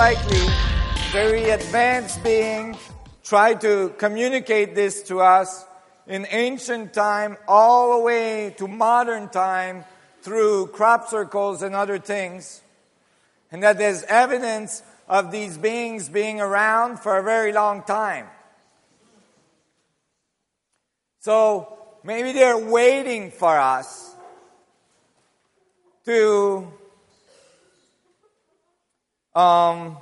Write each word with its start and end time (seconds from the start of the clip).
likely 0.00 0.48
very 1.12 1.50
advanced 1.50 2.24
beings 2.24 2.78
tried 3.22 3.60
to 3.60 3.94
communicate 3.98 4.74
this 4.74 5.02
to 5.02 5.20
us 5.20 5.66
in 6.06 6.26
ancient 6.30 6.94
time 6.94 7.36
all 7.46 7.98
the 7.98 8.02
way 8.02 8.54
to 8.56 8.66
modern 8.66 9.28
time 9.28 9.84
through 10.22 10.66
crop 10.68 11.06
circles 11.08 11.60
and 11.60 11.74
other 11.74 11.98
things. 11.98 12.62
And 13.52 13.62
that 13.62 13.76
there's 13.76 14.02
evidence 14.04 14.82
of 15.06 15.30
these 15.30 15.58
beings 15.58 16.08
being 16.08 16.40
around 16.40 17.00
for 17.00 17.18
a 17.18 17.22
very 17.22 17.52
long 17.52 17.82
time. 17.82 18.26
So 21.18 21.76
maybe 22.02 22.32
they're 22.32 22.56
waiting 22.56 23.30
for 23.30 23.54
us 23.54 24.16
to 26.06 26.72
um, 29.34 29.96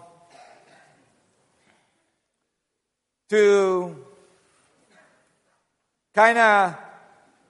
to 3.29 3.97
kind 6.15 6.39
of 6.39 6.77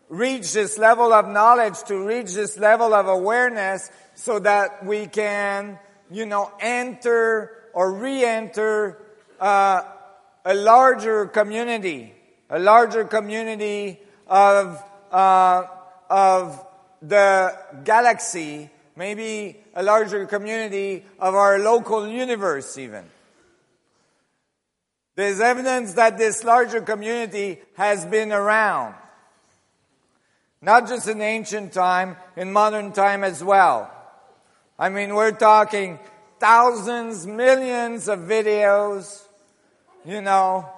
reach 0.09 0.53
this 0.53 0.79
level 0.79 1.12
of 1.12 1.29
knowledge, 1.29 1.83
to 1.84 2.05
reach 2.05 2.34
this 2.34 2.59
level 2.59 2.95
of 2.95 3.06
awareness 3.09 3.91
so 4.15 4.39
that 4.39 4.84
we 4.84 5.06
can, 5.06 5.79
you 6.11 6.27
know, 6.27 6.51
enter 6.61 7.53
or 7.73 7.93
re-enter 7.93 9.01
uh, 9.41 9.83
a 10.45 10.55
larger 10.55 11.27
community, 11.27 12.12
a 12.51 12.59
larger 12.59 13.05
community 13.05 14.01
of, 14.27 14.83
uh, 15.12 15.65
of 16.11 16.65
the 17.03 17.56
galaxy, 17.84 18.71
maybe 18.98 19.56
a 19.75 19.82
larger 19.82 20.26
community 20.26 21.04
of 21.20 21.36
our 21.36 21.60
local 21.60 22.09
universe 22.09 22.76
even. 22.76 23.04
There's 25.14 25.41
evidence 25.41 25.94
that 25.94 26.19
this 26.19 26.42
larger 26.42 26.81
community 26.81 27.60
has 27.76 28.04
been 28.04 28.32
around. 28.32 28.97
Not 30.60 30.88
just 30.88 31.06
in 31.06 31.22
ancient 31.22 31.72
time, 31.72 32.16
in 32.37 32.53
modern 32.53 32.91
time 32.91 33.22
as 33.22 33.42
well. 33.42 33.88
I 34.76 34.88
mean, 34.88 35.14
we're 35.14 35.31
talking 35.31 36.00
thousands, 36.41 37.25
millions 37.25 38.08
of 38.08 38.20
videos, 38.20 39.22
you 40.04 40.20
know, 40.20 40.69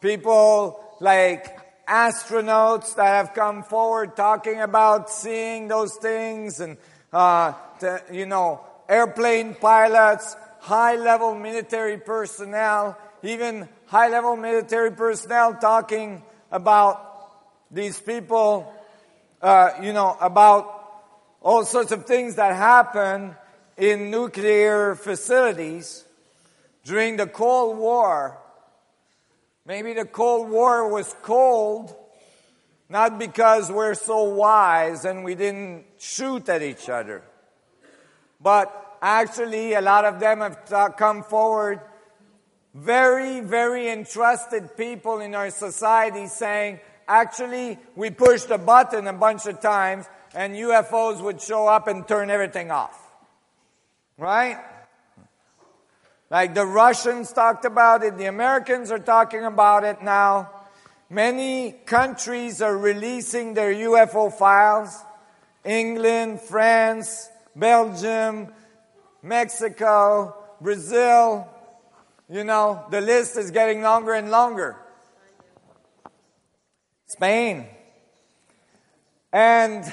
people 0.00 0.84
like 0.98 1.86
astronauts 1.86 2.96
that 2.96 3.06
have 3.06 3.34
come 3.34 3.62
forward 3.62 4.16
talking 4.16 4.60
about 4.60 5.10
seeing 5.10 5.68
those 5.68 5.94
things 5.96 6.58
and, 6.58 6.76
uh, 7.12 7.52
you 8.12 8.26
know, 8.26 8.60
airplane 8.88 9.54
pilots, 9.54 10.36
high 10.60 10.96
level 10.96 11.34
military 11.34 11.98
personnel, 11.98 12.98
even 13.22 13.68
high 13.86 14.08
level 14.08 14.36
military 14.36 14.92
personnel 14.92 15.54
talking 15.54 16.22
about 16.50 17.04
these 17.70 18.00
people, 18.00 18.72
uh, 19.42 19.70
you 19.82 19.92
know, 19.92 20.16
about 20.20 20.74
all 21.40 21.64
sorts 21.64 21.92
of 21.92 22.06
things 22.06 22.36
that 22.36 22.54
happen 22.54 23.34
in 23.76 24.10
nuclear 24.10 24.94
facilities 24.94 26.04
during 26.84 27.16
the 27.16 27.26
Cold 27.26 27.78
War. 27.78 28.38
Maybe 29.64 29.92
the 29.92 30.06
Cold 30.06 30.50
War 30.50 30.90
was 30.90 31.14
cold 31.22 31.94
not 32.88 33.18
because 33.18 33.70
we're 33.70 33.94
so 33.94 34.22
wise 34.24 35.04
and 35.04 35.24
we 35.24 35.34
didn't 35.34 35.84
shoot 35.98 36.48
at 36.48 36.62
each 36.62 36.88
other, 36.88 37.22
but 38.40 38.96
actually 39.02 39.74
a 39.74 39.80
lot 39.80 40.04
of 40.04 40.20
them 40.20 40.40
have 40.40 40.96
come 40.96 41.22
forward 41.22 41.80
very, 42.74 43.40
very 43.40 43.88
entrusted 43.88 44.76
people 44.76 45.20
in 45.20 45.34
our 45.34 45.50
society 45.50 46.26
saying, 46.26 46.80
actually, 47.06 47.78
we 47.96 48.10
pushed 48.10 48.50
a 48.50 48.58
button 48.58 49.06
a 49.06 49.12
bunch 49.12 49.46
of 49.46 49.60
times 49.60 50.06
and 50.34 50.54
UFOs 50.54 51.22
would 51.22 51.40
show 51.40 51.66
up 51.66 51.88
and 51.88 52.06
turn 52.06 52.30
everything 52.30 52.70
off. 52.70 52.96
Right? 54.16 54.58
Like 56.30 56.54
the 56.54 56.66
Russians 56.66 57.32
talked 57.32 57.64
about 57.64 58.02
it, 58.02 58.18
the 58.18 58.26
Americans 58.26 58.90
are 58.90 58.98
talking 58.98 59.44
about 59.44 59.84
it 59.84 60.02
now. 60.02 60.50
Many 61.10 61.72
countries 61.72 62.60
are 62.60 62.76
releasing 62.76 63.54
their 63.54 63.72
UFO 63.72 64.32
files. 64.32 64.94
England, 65.64 66.40
France, 66.40 67.28
Belgium, 67.56 68.48
Mexico, 69.22 70.34
Brazil, 70.60 71.48
you 72.30 72.44
know, 72.44 72.84
the 72.90 73.00
list 73.00 73.36
is 73.36 73.50
getting 73.50 73.82
longer 73.82 74.12
and 74.12 74.30
longer. 74.30 74.76
Spain. 77.06 77.66
And, 79.32 79.84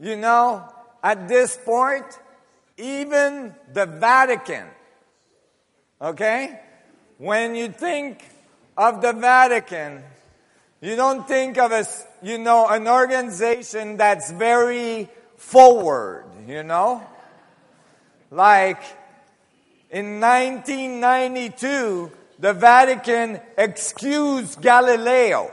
you 0.00 0.16
know, 0.16 0.64
at 1.02 1.28
this 1.28 1.58
point, 1.64 2.06
even 2.76 3.54
the 3.72 3.86
Vatican, 3.86 4.66
okay? 6.00 6.60
When 7.18 7.54
you 7.54 7.68
think 7.68 8.24
of 8.80 9.02
the 9.02 9.12
Vatican, 9.12 10.02
you 10.80 10.96
don't 10.96 11.28
think 11.28 11.58
of 11.58 11.70
a, 11.70 11.84
you 12.22 12.38
know, 12.38 12.66
an 12.66 12.88
organization 12.88 13.98
that's 13.98 14.30
very 14.30 15.06
forward, 15.36 16.24
you 16.46 16.62
know? 16.62 17.06
Like, 18.30 18.80
in 19.90 20.18
1992, 20.18 22.10
the 22.38 22.54
Vatican 22.54 23.38
excused 23.58 24.62
Galileo. 24.62 25.52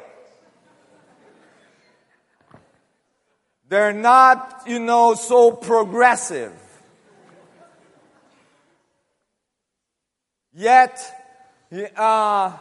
They're 3.68 3.92
not, 3.92 4.64
you 4.68 4.80
know, 4.80 5.16
so 5.16 5.52
progressive. 5.52 6.54
Yet, 10.54 10.96
uh, 11.98 12.58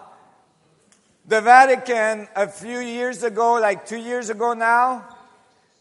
the 1.28 1.40
Vatican, 1.40 2.28
a 2.36 2.46
few 2.46 2.78
years 2.78 3.22
ago, 3.24 3.54
like 3.54 3.86
two 3.86 3.98
years 3.98 4.30
ago 4.30 4.54
now, 4.54 5.08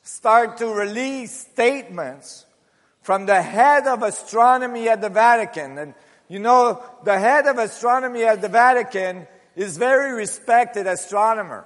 start 0.01 0.57
to 0.57 0.68
release 0.68 1.31
statements 1.31 2.45
from 3.01 3.27
the 3.27 3.42
head 3.42 3.86
of 3.86 4.01
astronomy 4.01 4.89
at 4.89 5.01
the 5.01 5.09
Vatican. 5.09 5.77
And 5.77 5.94
you 6.27 6.39
know, 6.39 6.81
the 7.03 7.19
head 7.19 7.45
of 7.45 7.59
astronomy 7.59 8.24
at 8.24 8.42
the 8.42 8.50
Vatican 8.50 9.27
is 9.56 9.77
very 9.77 10.13
respected 10.13 10.88
astronomer. 10.88 11.65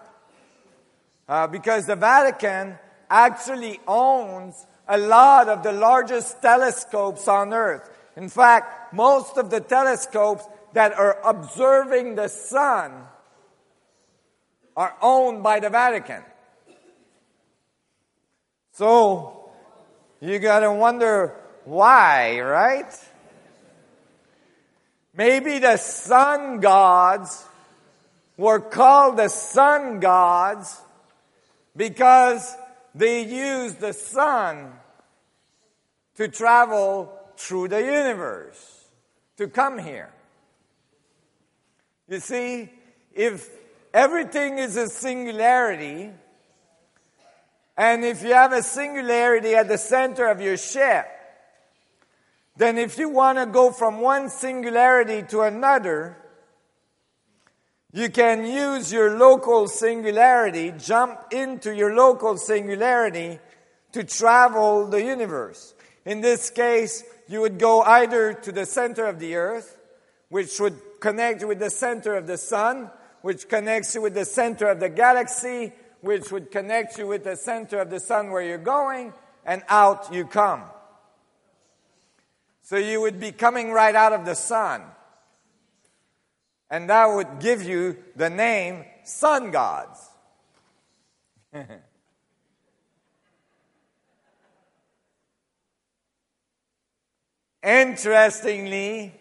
Uh, 1.28 1.48
because 1.48 1.86
the 1.86 1.96
Vatican 1.96 2.78
actually 3.10 3.80
owns 3.88 4.66
a 4.88 4.98
lot 4.98 5.48
of 5.48 5.64
the 5.64 5.72
largest 5.72 6.42
telescopes 6.42 7.28
on 7.28 7.54
earth. 7.54 7.90
In 8.18 8.28
fact, 8.28 8.94
most 8.94 9.38
of 9.38 9.50
the 9.50 9.62
telescopes 9.62 10.44
that 10.74 10.92
are 10.94 11.18
observing 11.24 12.16
the 12.16 12.28
sun 12.28 12.92
are 14.80 14.96
owned 15.02 15.44
by 15.44 15.60
the 15.60 15.70
Vatican. 15.70 16.24
So, 18.72 19.52
you 20.22 20.40
gotta 20.40 20.72
wonder 20.72 21.36
why, 21.66 22.40
right? 22.40 22.90
Maybe 25.14 25.60
the 25.60 25.76
sun 25.76 26.62
gods 26.62 27.46
were 28.38 28.62
called 28.62 29.18
the 29.18 29.28
sun 29.28 30.00
gods 30.00 30.80
because 31.76 32.56
they 32.96 33.26
used 33.26 33.82
the 33.82 33.92
sun 33.92 34.72
to 36.16 36.30
travel 36.30 37.12
through 37.36 37.68
the 37.68 37.82
universe, 37.82 38.86
to 39.36 39.50
come 39.50 39.78
here. 39.78 40.14
You 42.08 42.22
see, 42.22 42.70
if 43.14 43.59
everything 43.94 44.58
is 44.58 44.76
a 44.78 44.88
singularity, 44.88 46.12
and 47.78 48.04
if 48.04 48.24
you 48.24 48.34
have 48.34 48.54
a 48.54 48.64
singularity 48.64 49.56
at 49.56 49.68
the 49.68 49.78
center 49.78 50.28
of 50.28 50.42
your 50.42 50.58
ship, 50.58 51.08
then 52.58 52.78
if 52.78 52.98
you 52.98 53.10
want 53.10 53.38
to 53.38 53.46
go 53.46 53.72
from 53.72 54.02
one 54.02 54.30
singularity 54.30 55.24
to 55.24 55.42
another, 55.42 56.18
you 57.94 58.10
can 58.10 58.46
use 58.46 58.92
your 58.92 59.18
local 59.18 59.68
singularity, 59.68 60.74
jump 60.78 61.20
into 61.32 61.74
your 61.74 61.96
local 61.96 62.38
singularity 62.38 63.40
to 63.94 64.04
travel 64.04 64.88
the 64.88 65.02
universe. 65.02 65.74
In 66.06 66.22
this 66.22 66.50
case, 66.50 67.04
you 67.28 67.42
would 67.42 67.58
go 67.58 67.82
either 67.82 68.34
to 68.34 68.52
the 68.52 68.66
center 68.66 69.06
of 69.06 69.20
the 69.20 69.36
earth, 69.36 69.78
which 70.30 70.60
would 70.60 70.76
connect 71.00 71.46
with 71.46 71.60
the 71.60 71.70
center 71.70 72.16
of 72.16 72.28
the 72.28 72.38
sun, 72.38 72.92
which 73.22 73.48
connects 73.48 73.96
you 73.96 74.02
with 74.02 74.14
the 74.14 74.26
center 74.26 74.68
of 74.68 74.80
the 74.80 74.90
galaxy, 74.90 75.74
which 76.02 76.32
would 76.32 76.52
connect 76.52 76.98
you 76.98 77.08
with 77.08 77.24
the 77.24 77.36
center 77.36 77.80
of 77.80 77.90
the 77.90 78.00
sun 78.00 78.32
where 78.32 78.42
you're 78.42 78.58
going, 78.58 79.14
and 79.46 79.64
out 79.68 80.14
you 80.14 80.26
come. 80.26 80.64
So 82.62 82.78
you 82.78 83.02
would 83.02 83.20
be 83.20 83.32
coming 83.32 83.72
right 83.72 83.96
out 83.96 84.14
of 84.14 84.26
the 84.26 84.36
sun. 84.36 84.84
And 86.70 86.90
that 86.90 87.08
would 87.08 87.40
give 87.40 87.64
you 87.64 87.98
the 88.16 88.30
name 88.30 88.86
sun 89.04 89.50
gods. 89.50 90.00
Interestingly, 97.64 99.14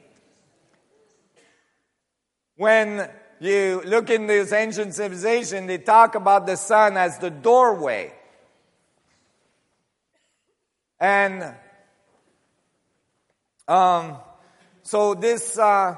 when 2.57 3.09
you 3.41 3.83
look 3.85 4.11
in 4.11 4.27
this 4.27 4.53
ancient 4.53 4.95
civilization, 4.95 5.67
they 5.67 5.79
talk 5.79 6.15
about 6.15 6.47
the 6.47 6.57
sun 6.57 6.97
as 6.97 7.19
the 7.19 7.31
doorway. 7.31 8.13
And 11.01 11.55
um, 13.69 14.17
so 14.83 15.15
this 15.15 15.59
uh, 15.59 15.97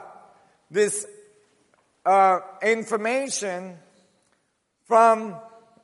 this 0.71 1.07
uh, 2.05 2.41
information 2.63 3.77
from 4.85 5.37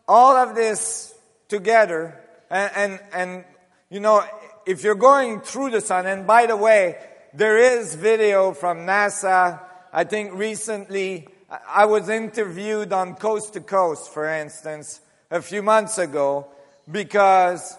all 0.06 0.36
of 0.36 0.54
this 0.54 1.14
together, 1.48 2.20
and, 2.50 2.72
and 2.76 3.00
and 3.12 3.44
you 3.88 4.00
know, 4.00 4.22
if 4.66 4.84
you're 4.84 4.96
going 4.96 5.40
through 5.40 5.70
the 5.70 5.80
sun, 5.80 6.06
and 6.06 6.26
by 6.26 6.46
the 6.46 6.56
way, 6.56 6.98
there 7.32 7.56
is 7.56 7.94
video 7.94 8.52
from 8.52 8.78
NASA. 8.78 9.60
I 9.92 10.04
think 10.04 10.34
recently 10.34 11.28
I 11.48 11.84
was 11.84 12.08
interviewed 12.08 12.92
on 12.92 13.14
Coast 13.14 13.52
to 13.52 13.60
Coast, 13.60 14.12
for 14.12 14.28
instance, 14.28 15.00
a 15.30 15.40
few 15.40 15.62
months 15.62 15.96
ago, 15.98 16.48
because 16.90 17.76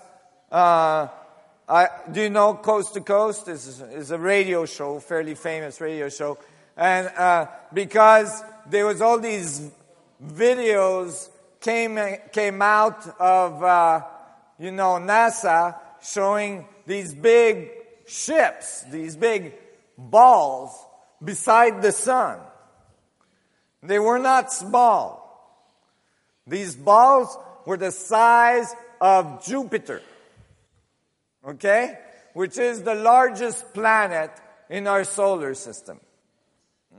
uh, 0.50 1.08
I, 1.68 1.90
do 2.10 2.22
you 2.22 2.30
know 2.30 2.54
Coast 2.54 2.94
to 2.94 3.02
Coast? 3.02 3.50
Is 3.50 3.82
is 3.82 4.12
a 4.12 4.18
radio 4.18 4.66
show, 4.66 5.00
fairly 5.00 5.36
famous 5.36 5.82
radio 5.82 6.08
show, 6.08 6.38
and 6.78 7.10
uh, 7.10 7.48
because 7.74 8.42
there 8.70 8.86
was 8.86 9.02
all 9.02 9.20
these 9.20 9.70
videos 10.24 11.30
came 11.60 12.00
came 12.32 12.62
out 12.62 13.06
of 13.20 13.62
uh, 13.62 14.02
you 14.60 14.72
know 14.72 14.94
NASA 14.94 15.78
showing 16.02 16.66
these 16.86 17.14
big 17.14 17.70
ships, 18.08 18.84
these 18.84 19.18
big 19.18 19.56
balls 19.98 20.72
beside 21.22 21.82
the 21.82 21.92
sun. 21.92 22.40
They 23.88 24.00
were 24.00 24.20
not 24.20 24.54
small. 24.54 25.24
These 26.46 26.76
balls 26.76 27.38
were 27.66 27.78
the 27.78 27.92
size 27.92 28.74
of 29.02 29.46
Jupiter 29.46 30.02
okay? 31.48 31.98
Which 32.34 32.58
is 32.58 32.84
the 32.84 32.96
largest 32.96 33.74
planet 33.74 34.32
in 34.70 34.88
our 34.88 35.04
solar 35.04 35.56
system. 35.56 36.00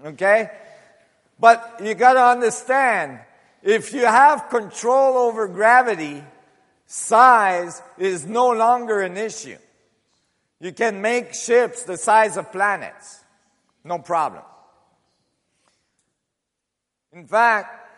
Okay? 0.05 0.50
But 1.38 1.81
you 1.82 1.94
gotta 1.94 2.25
understand, 2.25 3.20
if 3.62 3.93
you 3.93 4.06
have 4.06 4.49
control 4.49 5.17
over 5.17 5.46
gravity, 5.46 6.25
size 6.87 7.81
is 7.99 8.26
no 8.26 8.50
longer 8.50 9.00
an 9.00 9.17
issue. 9.17 9.58
You 10.61 10.73
can 10.73 11.00
make 11.00 11.34
ships 11.34 11.84
the 11.84 11.96
size 11.96 12.37
of 12.37 12.50
planets. 12.50 13.23
No 13.84 14.00
problem. 14.00 14.43
In 17.19 17.26
fact, 17.26 17.91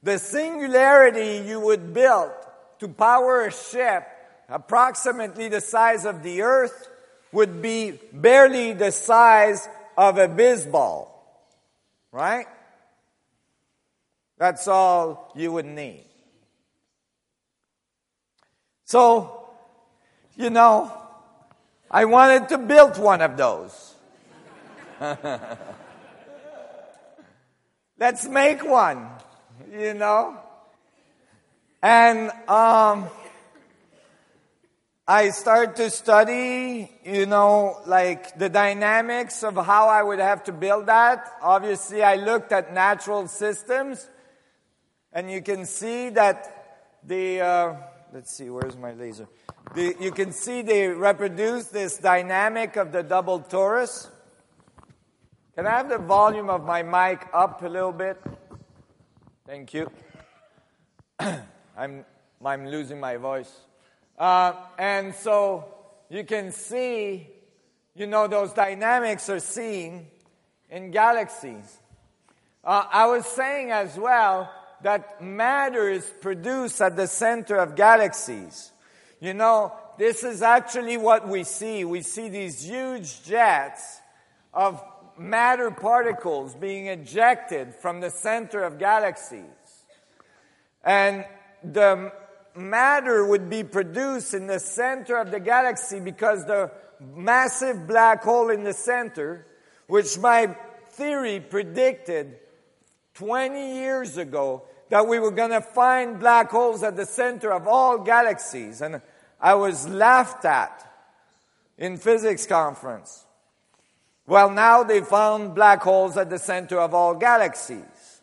the 0.00 0.16
singularity 0.16 1.42
you 1.44 1.58
would 1.58 1.92
build 1.92 2.30
to 2.78 2.86
power 2.86 3.46
a 3.46 3.50
ship 3.50 4.06
approximately 4.48 5.48
the 5.48 5.60
size 5.60 6.04
of 6.04 6.22
the 6.22 6.42
earth, 6.42 6.88
would 7.32 7.60
be 7.60 7.98
barely 8.12 8.72
the 8.72 8.92
size 8.92 9.68
of 9.98 10.18
a 10.18 10.28
baseball. 10.28 11.10
Right? 12.12 12.46
That's 14.38 14.68
all 14.68 15.32
you 15.34 15.50
would 15.50 15.66
need. 15.66 16.04
So, 18.84 19.48
you 20.36 20.50
know, 20.50 20.96
I 21.90 22.04
wanted 22.04 22.48
to 22.50 22.58
build 22.58 22.98
one 22.98 23.20
of 23.20 23.36
those. 23.36 23.94
Let's 27.96 28.26
make 28.26 28.64
one, 28.64 29.08
you 29.72 29.94
know. 29.94 30.36
And 31.80 32.28
um, 32.48 33.06
I 35.06 35.30
start 35.30 35.76
to 35.76 35.90
study, 35.90 36.90
you 37.04 37.26
know, 37.26 37.78
like 37.86 38.36
the 38.36 38.48
dynamics 38.48 39.44
of 39.44 39.54
how 39.54 39.86
I 39.86 40.02
would 40.02 40.18
have 40.18 40.42
to 40.44 40.52
build 40.52 40.86
that. 40.86 41.30
Obviously, 41.40 42.02
I 42.02 42.16
looked 42.16 42.50
at 42.50 42.74
natural 42.74 43.28
systems, 43.28 44.10
and 45.12 45.30
you 45.30 45.40
can 45.40 45.64
see 45.64 46.08
that 46.10 46.98
the, 47.06 47.42
uh, 47.42 47.76
let's 48.12 48.36
see, 48.36 48.50
where's 48.50 48.76
my 48.76 48.92
laser? 48.92 49.28
The, 49.76 49.94
you 50.00 50.10
can 50.10 50.32
see 50.32 50.62
they 50.62 50.88
reproduce 50.88 51.66
this 51.66 51.98
dynamic 51.98 52.74
of 52.74 52.90
the 52.90 53.04
double 53.04 53.38
torus. 53.38 54.08
Can 55.56 55.68
I 55.68 55.70
have 55.70 55.88
the 55.88 55.98
volume 55.98 56.50
of 56.50 56.64
my 56.64 56.82
mic 56.82 57.28
up 57.32 57.62
a 57.62 57.68
little 57.68 57.92
bit? 57.92 58.20
Thank 59.46 59.72
you. 59.72 59.88
I'm, 61.78 62.04
I'm 62.44 62.66
losing 62.66 62.98
my 62.98 63.18
voice. 63.18 63.52
Uh, 64.18 64.54
and 64.76 65.14
so 65.14 65.66
you 66.10 66.24
can 66.24 66.50
see, 66.50 67.28
you 67.94 68.08
know, 68.08 68.26
those 68.26 68.52
dynamics 68.52 69.30
are 69.30 69.38
seen 69.38 70.08
in 70.70 70.90
galaxies. 70.90 71.78
Uh, 72.64 72.86
I 72.90 73.06
was 73.06 73.24
saying 73.24 73.70
as 73.70 73.96
well 73.96 74.52
that 74.82 75.22
matter 75.22 75.88
is 75.88 76.04
produced 76.20 76.80
at 76.80 76.96
the 76.96 77.06
center 77.06 77.58
of 77.58 77.76
galaxies. 77.76 78.72
You 79.20 79.34
know, 79.34 79.72
this 79.98 80.24
is 80.24 80.42
actually 80.42 80.96
what 80.96 81.28
we 81.28 81.44
see. 81.44 81.84
We 81.84 82.02
see 82.02 82.28
these 82.28 82.64
huge 82.64 83.22
jets 83.22 84.00
of 84.52 84.82
matter 85.18 85.70
particles 85.70 86.54
being 86.54 86.86
ejected 86.86 87.74
from 87.74 88.00
the 88.00 88.10
center 88.10 88.62
of 88.62 88.78
galaxies. 88.78 89.44
And 90.82 91.24
the 91.62 92.12
matter 92.54 93.24
would 93.24 93.50
be 93.50 93.64
produced 93.64 94.34
in 94.34 94.46
the 94.46 94.60
center 94.60 95.16
of 95.16 95.30
the 95.30 95.40
galaxy 95.40 96.00
because 96.00 96.44
the 96.44 96.70
massive 97.00 97.86
black 97.86 98.22
hole 98.22 98.50
in 98.50 98.64
the 98.64 98.72
center, 98.72 99.46
which 99.86 100.18
my 100.18 100.56
theory 100.90 101.40
predicted 101.40 102.38
20 103.14 103.74
years 103.74 104.16
ago 104.16 104.62
that 104.90 105.06
we 105.06 105.18
were 105.18 105.30
going 105.30 105.50
to 105.50 105.60
find 105.60 106.20
black 106.20 106.50
holes 106.50 106.82
at 106.82 106.96
the 106.96 107.06
center 107.06 107.52
of 107.52 107.66
all 107.66 107.98
galaxies. 107.98 108.80
And 108.80 109.00
I 109.40 109.54
was 109.54 109.88
laughed 109.88 110.44
at 110.44 110.80
in 111.78 111.96
physics 111.96 112.46
conference. 112.46 113.23
Well, 114.26 114.50
now 114.50 114.82
they 114.84 115.00
found 115.00 115.54
black 115.54 115.82
holes 115.82 116.16
at 116.16 116.30
the 116.30 116.38
center 116.38 116.80
of 116.80 116.94
all 116.94 117.14
galaxies. 117.14 118.20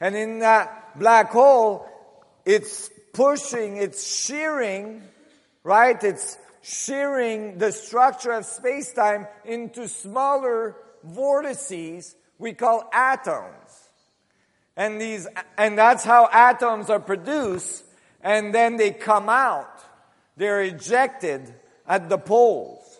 And 0.00 0.16
in 0.16 0.38
that 0.40 0.98
black 0.98 1.30
hole, 1.30 1.86
it's 2.44 2.90
pushing, 3.12 3.76
it's 3.76 4.24
shearing, 4.24 5.02
right? 5.62 6.02
It's 6.02 6.38
shearing 6.62 7.58
the 7.58 7.72
structure 7.72 8.32
of 8.32 8.46
space-time 8.46 9.26
into 9.44 9.86
smaller 9.86 10.76
vortices 11.02 12.16
we 12.38 12.54
call 12.54 12.88
atoms. 12.92 13.88
And 14.76 15.00
these, 15.00 15.28
and 15.56 15.78
that's 15.78 16.04
how 16.04 16.28
atoms 16.32 16.90
are 16.90 17.00
produced, 17.00 17.84
and 18.22 18.54
then 18.54 18.76
they 18.76 18.90
come 18.90 19.28
out. 19.28 19.80
They're 20.36 20.62
ejected 20.62 21.54
at 21.86 22.08
the 22.08 22.18
poles. 22.18 22.93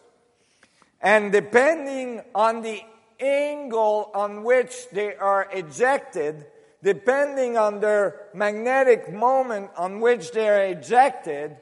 And 1.04 1.30
depending 1.30 2.22
on 2.34 2.62
the 2.62 2.80
angle 3.20 4.10
on 4.14 4.42
which 4.42 4.88
they 4.90 5.14
are 5.14 5.46
ejected, 5.52 6.46
depending 6.82 7.58
on 7.58 7.80
their 7.80 8.28
magnetic 8.32 9.12
moment 9.12 9.70
on 9.76 10.00
which 10.00 10.32
they 10.32 10.48
are 10.48 10.64
ejected, 10.64 11.58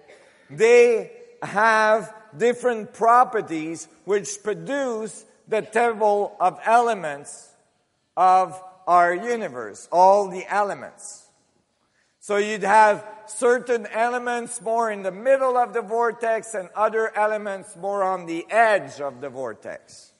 they 0.48 1.10
have 1.42 2.14
different 2.38 2.94
properties 2.94 3.88
which 4.04 4.42
produce 4.44 5.24
the 5.48 5.62
table 5.62 6.36
of 6.38 6.60
elements 6.64 7.52
of 8.16 8.62
our 8.86 9.12
universe, 9.12 9.88
all 9.90 10.28
the 10.28 10.46
elements. 10.48 11.21
So 12.22 12.36
you'd 12.36 12.62
have 12.62 13.04
certain 13.26 13.86
elements 13.88 14.62
more 14.62 14.90
in 14.92 15.02
the 15.02 15.10
middle 15.10 15.56
of 15.56 15.72
the 15.72 15.82
vortex 15.82 16.54
and 16.54 16.68
other 16.76 17.10
elements 17.16 17.74
more 17.74 18.04
on 18.04 18.26
the 18.26 18.46
edge 18.48 19.00
of 19.00 19.20
the 19.20 19.28
vortex. 19.28 20.12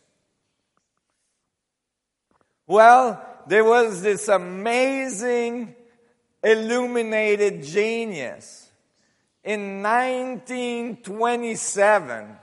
Well, 2.66 3.25
there 3.47 3.62
was 3.62 4.02
this 4.02 4.26
amazing 4.26 5.76
illuminated 6.42 7.62
genius 7.62 8.68
in 9.44 9.85
1927 9.85 12.37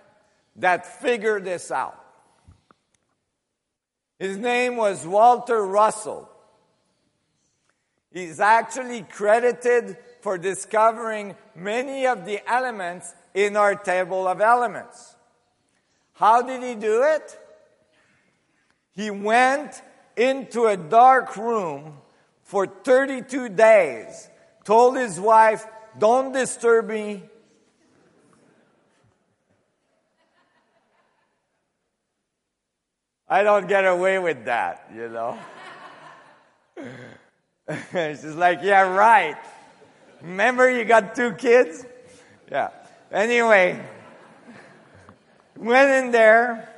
that 0.55 1.01
figured 1.01 1.43
this 1.43 1.69
out. 1.69 2.01
His 4.19 4.37
name 4.37 4.77
was 4.77 5.05
Walter 5.05 5.65
Russell. 5.65 6.28
He's 8.11 8.39
actually 8.39 9.03
credited 9.03 9.97
for 10.21 10.37
discovering 10.37 11.35
many 11.55 12.07
of 12.07 12.25
the 12.25 12.41
elements 12.49 13.13
in 13.33 13.55
our 13.55 13.75
table 13.75 14.27
of 14.27 14.41
elements. 14.41 15.15
How 16.13 16.41
did 16.41 16.63
he 16.63 16.75
do 16.75 17.03
it? 17.03 17.39
He 18.91 19.11
went 19.11 19.81
into 20.17 20.65
a 20.65 20.75
dark 20.75 21.37
room 21.37 21.97
for 22.43 22.65
32 22.65 23.49
days, 23.49 24.27
told 24.65 24.97
his 24.97 25.19
wife, 25.19 25.65
Don't 25.97 26.33
disturb 26.33 26.87
me, 26.89 27.23
I 33.31 33.43
don't 33.43 33.67
get 33.67 33.85
away 33.85 34.17
with 34.17 34.45
that, 34.45 34.89
you 34.93 35.07
know. 35.07 35.37
She's 37.91 38.23
like, 38.23 38.59
yeah, 38.63 38.81
right. 38.81 39.37
Remember 40.21 40.69
you 40.69 40.85
got 40.85 41.15
two 41.15 41.33
kids? 41.33 41.85
Yeah. 42.51 42.69
Anyway, 43.11 43.79
went 45.55 46.05
in 46.05 46.11
there, 46.11 46.69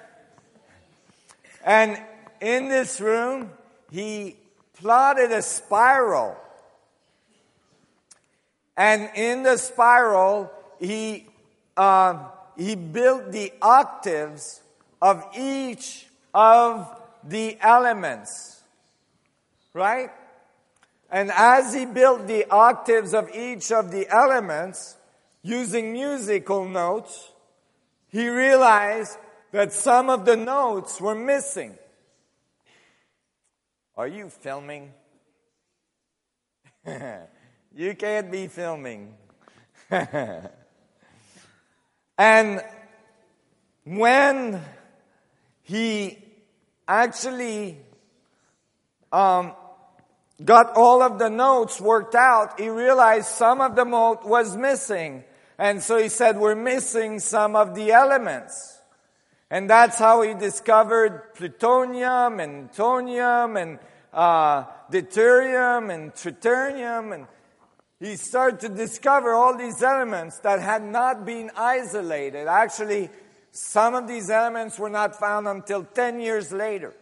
and 1.65 1.97
in 2.41 2.67
this 2.67 2.99
room, 2.99 3.51
he 3.89 4.35
plotted 4.73 5.31
a 5.31 5.41
spiral. 5.41 6.35
And 8.75 9.09
in 9.15 9.43
the 9.43 9.57
spiral, 9.57 10.51
he, 10.79 11.27
uh, 11.77 12.25
he 12.57 12.75
built 12.75 13.31
the 13.31 13.53
octaves 13.61 14.61
of 15.01 15.23
each 15.37 16.07
of 16.33 16.87
the 17.23 17.57
elements. 17.61 18.61
Right? 19.73 20.11
And 21.11 21.29
as 21.31 21.73
he 21.73 21.85
built 21.85 22.25
the 22.25 22.49
octaves 22.49 23.13
of 23.13 23.29
each 23.35 23.69
of 23.71 23.91
the 23.91 24.07
elements 24.07 24.95
using 25.43 25.91
musical 25.91 26.65
notes, 26.65 27.31
he 28.07 28.29
realized 28.29 29.17
that 29.51 29.73
some 29.73 30.09
of 30.09 30.23
the 30.25 30.37
notes 30.37 31.01
were 31.01 31.13
missing. 31.13 31.77
Are 33.97 34.07
you 34.07 34.29
filming? 34.29 34.93
you 37.75 37.95
can't 37.95 38.31
be 38.31 38.47
filming. 38.47 39.13
and 42.17 42.63
when 43.83 44.61
he 45.63 46.17
actually 46.87 47.77
um, 49.11 49.53
got 50.43 50.75
all 50.75 51.01
of 51.01 51.19
the 51.19 51.29
notes 51.29 51.79
worked 51.79 52.15
out, 52.15 52.59
he 52.59 52.69
realized 52.69 53.27
some 53.27 53.61
of 53.61 53.75
the 53.75 53.83
note 53.83 54.25
was 54.25 54.55
missing. 54.55 55.23
And 55.57 55.81
so 55.81 55.97
he 55.97 56.09
said, 56.09 56.37
we're 56.37 56.55
missing 56.55 57.19
some 57.19 57.55
of 57.55 57.75
the 57.75 57.91
elements. 57.91 58.79
And 59.49 59.69
that's 59.69 59.99
how 59.99 60.21
he 60.21 60.33
discovered 60.33 61.33
plutonium 61.35 62.39
and 62.39 62.71
thorium 62.71 63.57
and 63.57 63.79
uh, 64.13 64.63
deuterium 64.91 65.93
and 65.93 66.13
tritium. 66.13 67.13
And 67.13 67.27
he 67.99 68.15
started 68.15 68.61
to 68.61 68.69
discover 68.69 69.33
all 69.33 69.57
these 69.57 69.83
elements 69.83 70.39
that 70.39 70.61
had 70.61 70.83
not 70.83 71.25
been 71.25 71.51
isolated. 71.55 72.47
Actually, 72.47 73.09
some 73.51 73.93
of 73.93 74.07
these 74.07 74.29
elements 74.29 74.79
were 74.79 74.89
not 74.89 75.19
found 75.19 75.47
until 75.47 75.83
10 75.83 76.21
years 76.21 76.51
later. 76.51 76.93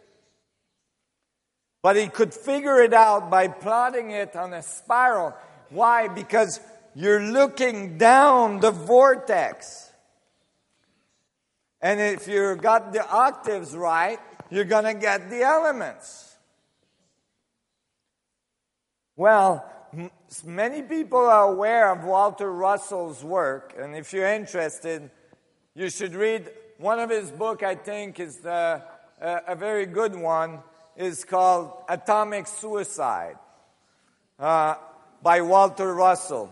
But 1.81 1.95
he 1.95 2.07
could 2.07 2.33
figure 2.33 2.81
it 2.81 2.93
out 2.93 3.29
by 3.29 3.47
plotting 3.47 4.11
it 4.11 4.35
on 4.35 4.53
a 4.53 4.61
spiral. 4.61 5.33
Why? 5.69 6.07
Because 6.07 6.59
you're 6.93 7.21
looking 7.21 7.97
down 7.97 8.59
the 8.59 8.71
vortex. 8.71 9.91
And 11.81 12.01
if 12.01 12.27
you've 12.27 12.61
got 12.61 12.91
the 12.91 13.07
octaves 13.09 13.75
right, 13.75 14.19
you're 14.49 14.65
going 14.65 14.83
to 14.83 14.93
get 14.93 15.29
the 15.29 15.43
elements. 15.43 16.35
Well, 19.15 19.65
many 20.45 20.81
people 20.81 21.19
are 21.19 21.51
aware 21.51 21.91
of 21.91 22.03
Walter 22.03 22.51
Russell's 22.51 23.23
work, 23.23 23.75
and 23.77 23.95
if 23.95 24.13
you're 24.13 24.27
interested, 24.27 25.09
you 25.75 25.89
should 25.89 26.15
read 26.15 26.49
one 26.77 26.99
of 26.99 27.09
his 27.09 27.31
book. 27.31 27.63
I 27.63 27.75
think 27.75 28.19
is 28.19 28.37
the, 28.37 28.81
uh, 29.21 29.39
a 29.47 29.55
very 29.55 29.85
good 29.85 30.15
one. 30.15 30.59
Is 30.99 31.23
called 31.23 31.71
Atomic 31.87 32.45
Suicide 32.45 33.37
uh, 34.37 34.75
by 35.23 35.39
Walter 35.39 35.95
Russell. 35.95 36.51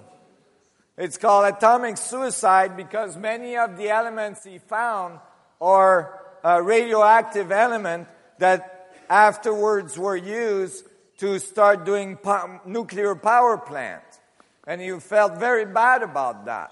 It's 0.98 1.18
called 1.18 1.54
Atomic 1.54 1.98
Suicide 1.98 2.78
because 2.78 3.18
many 3.18 3.58
of 3.58 3.78
the 3.78 3.90
elements 3.90 4.46
he 4.46 4.60
found 4.60 5.20
are 5.60 6.18
radioactive 6.64 7.52
element 7.52 8.08
that 8.40 8.90
afterwards 9.10 9.98
were 9.98 10.16
used 10.16 10.86
to 11.18 11.40
start 11.40 11.86
doing 11.86 12.16
po- 12.16 12.62
nuclear 12.66 13.16
power 13.16 13.58
plants. 13.58 14.18
And 14.66 14.80
he 14.80 14.98
felt 15.00 15.38
very 15.38 15.66
bad 15.66 16.04
about 16.04 16.46
that. 16.46 16.72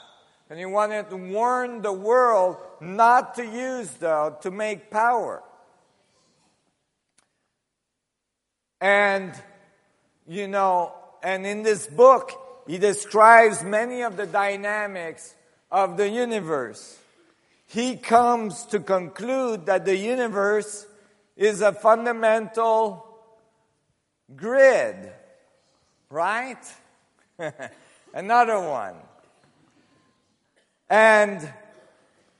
And 0.50 0.58
he 0.58 0.66
wanted 0.66 1.10
to 1.10 1.18
warn 1.18 1.82
the 1.82 1.92
world 1.92 2.56
not 2.80 3.36
to 3.36 3.46
use 3.46 3.90
them 3.96 4.36
to 4.42 4.52
make 4.52 4.90
power. 4.90 5.44
And, 8.82 9.34
you 10.28 10.48
know, 10.48 10.94
and 11.24 11.46
in 11.46 11.64
this 11.64 11.88
book, 11.88 12.32
he 12.68 12.78
describes 12.78 13.64
many 13.64 14.02
of 14.02 14.18
the 14.18 14.26
dynamics 14.26 15.36
of 15.72 15.98
the 15.98 16.10
universe. 16.10 16.98
He 17.68 17.98
comes 17.98 18.66
to 18.68 18.80
conclude 18.80 19.66
that 19.66 19.86
the 19.86 19.98
universe 19.98 20.86
is 21.36 21.62
a 21.62 21.74
fundamental 21.74 23.06
grid, 24.36 25.12
right? 26.10 26.64
Another 28.14 28.60
one. 28.60 28.96
And 30.90 31.52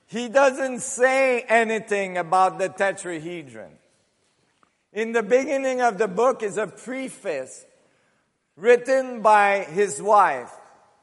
he 0.06 0.28
doesn't 0.28 0.80
say 0.80 1.42
anything 1.42 2.16
about 2.16 2.58
the 2.58 2.68
tetrahedron. 2.68 3.72
In 4.96 5.12
the 5.12 5.22
beginning 5.22 5.82
of 5.82 5.98
the 5.98 6.08
book 6.08 6.42
is 6.42 6.56
a 6.56 6.66
preface 6.66 7.66
written 8.56 9.20
by 9.20 9.64
his 9.64 10.00
wife, 10.00 10.50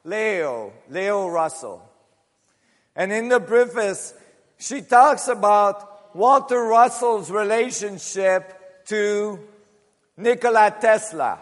Lao, 0.02 0.72
Lao 0.90 1.28
Russell. 1.28 1.80
And 2.96 3.12
in 3.12 3.28
the 3.28 3.38
preface, 3.38 4.12
she 4.58 4.82
talks 4.82 5.28
about 5.28 6.16
Walter 6.16 6.60
Russell's 6.64 7.30
relationship 7.30 8.84
to 8.86 9.38
Nikola 10.16 10.74
Tesla. 10.80 11.38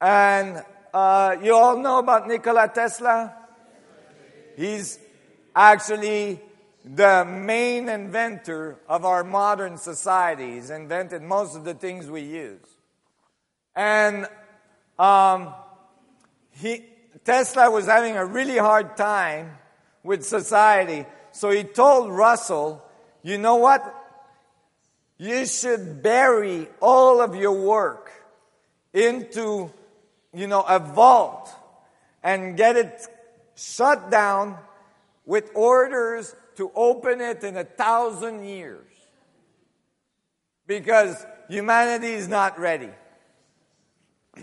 And 0.00 0.64
uh, 0.94 1.36
you 1.42 1.54
all 1.54 1.76
know 1.76 1.98
about 1.98 2.26
Nikola 2.26 2.70
Tesla? 2.74 3.30
He's 4.56 4.98
actually 5.54 6.40
the 6.86 7.24
main 7.24 7.88
inventor 7.88 8.78
of 8.88 9.04
our 9.04 9.24
modern 9.24 9.76
society. 9.76 10.54
He's 10.54 10.70
invented 10.70 11.20
most 11.20 11.56
of 11.56 11.64
the 11.64 11.74
things 11.74 12.08
we 12.08 12.22
use. 12.22 12.64
And 13.74 14.28
um, 14.98 15.52
he, 16.52 16.84
Tesla 17.24 17.70
was 17.70 17.86
having 17.86 18.16
a 18.16 18.24
really 18.24 18.56
hard 18.56 18.96
time 18.96 19.58
with 20.04 20.24
society. 20.24 21.04
So 21.32 21.50
he 21.50 21.64
told 21.64 22.12
Russell, 22.12 22.82
you 23.22 23.36
know 23.36 23.56
what? 23.56 23.92
You 25.18 25.44
should 25.44 26.04
bury 26.04 26.68
all 26.80 27.20
of 27.20 27.34
your 27.34 27.60
work 27.60 28.12
into, 28.92 29.72
you 30.32 30.46
know, 30.46 30.62
a 30.62 30.78
vault 30.78 31.52
and 32.22 32.56
get 32.56 32.76
it 32.76 33.00
shut 33.56 34.08
down 34.10 34.56
with 35.26 35.50
orders 35.54 36.34
to 36.56 36.70
open 36.74 37.20
it 37.20 37.44
in 37.44 37.56
a 37.56 37.64
thousand 37.64 38.44
years. 38.44 38.86
Because 40.66 41.26
humanity 41.48 42.14
is 42.14 42.28
not 42.28 42.58
ready. 42.58 42.90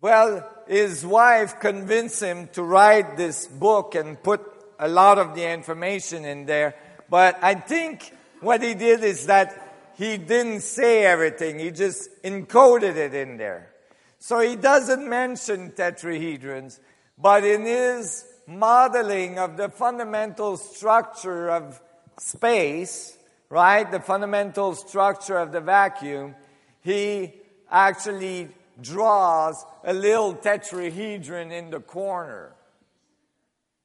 well, 0.00 0.48
his 0.66 1.06
wife 1.06 1.60
convinced 1.60 2.22
him 2.22 2.48
to 2.54 2.62
write 2.62 3.16
this 3.16 3.46
book 3.46 3.94
and 3.94 4.22
put 4.22 4.40
a 4.78 4.88
lot 4.88 5.18
of 5.18 5.34
the 5.34 5.48
information 5.50 6.24
in 6.24 6.46
there. 6.46 6.74
But 7.08 7.38
I 7.42 7.54
think 7.54 8.12
what 8.40 8.62
he 8.62 8.74
did 8.74 9.04
is 9.04 9.26
that 9.26 9.66
he 9.96 10.16
didn't 10.16 10.60
say 10.60 11.04
everything. 11.04 11.58
He 11.58 11.70
just 11.70 12.22
encoded 12.22 12.96
it 12.96 13.14
in 13.14 13.36
there. 13.36 13.70
So 14.18 14.40
he 14.40 14.56
doesn't 14.56 15.08
mention 15.08 15.72
tetrahedrons, 15.72 16.78
but 17.20 17.44
in 17.44 17.64
his 17.64 18.24
modeling 18.46 19.38
of 19.38 19.56
the 19.56 19.68
fundamental 19.68 20.56
structure 20.56 21.50
of 21.50 21.80
space, 22.18 23.16
right, 23.48 23.90
the 23.90 24.00
fundamental 24.00 24.74
structure 24.74 25.36
of 25.36 25.52
the 25.52 25.60
vacuum, 25.60 26.34
he 26.82 27.32
actually 27.70 28.48
draws 28.80 29.64
a 29.84 29.92
little 29.92 30.34
tetrahedron 30.34 31.52
in 31.52 31.70
the 31.70 31.80
corner 31.80 32.52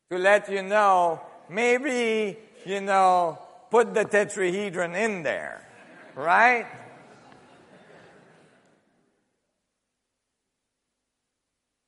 to 0.09 0.17
let 0.17 0.49
you 0.49 0.63
know 0.63 1.19
maybe, 1.49 2.37
you 2.65 2.81
know, 2.81 3.37
put 3.69 3.93
the 3.93 4.05
tetrahedron 4.05 4.95
in 4.95 5.23
there, 5.23 5.67
right? 6.15 6.65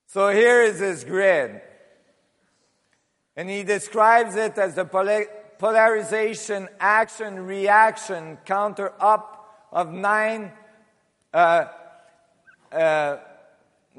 So 0.08 0.30
here 0.30 0.62
is 0.62 0.80
his 0.80 1.04
grid. 1.04 1.62
And 3.36 3.50
he 3.50 3.64
describes 3.64 4.36
it 4.36 4.58
as 4.58 4.74
the 4.76 4.86
polarization 5.60 6.70
action 6.80 7.46
reaction 7.46 8.38
counter 8.46 8.94
up 9.00 9.68
of 9.72 9.92
nine 9.92 10.54
uh, 11.34 11.66
uh. 12.72 13.18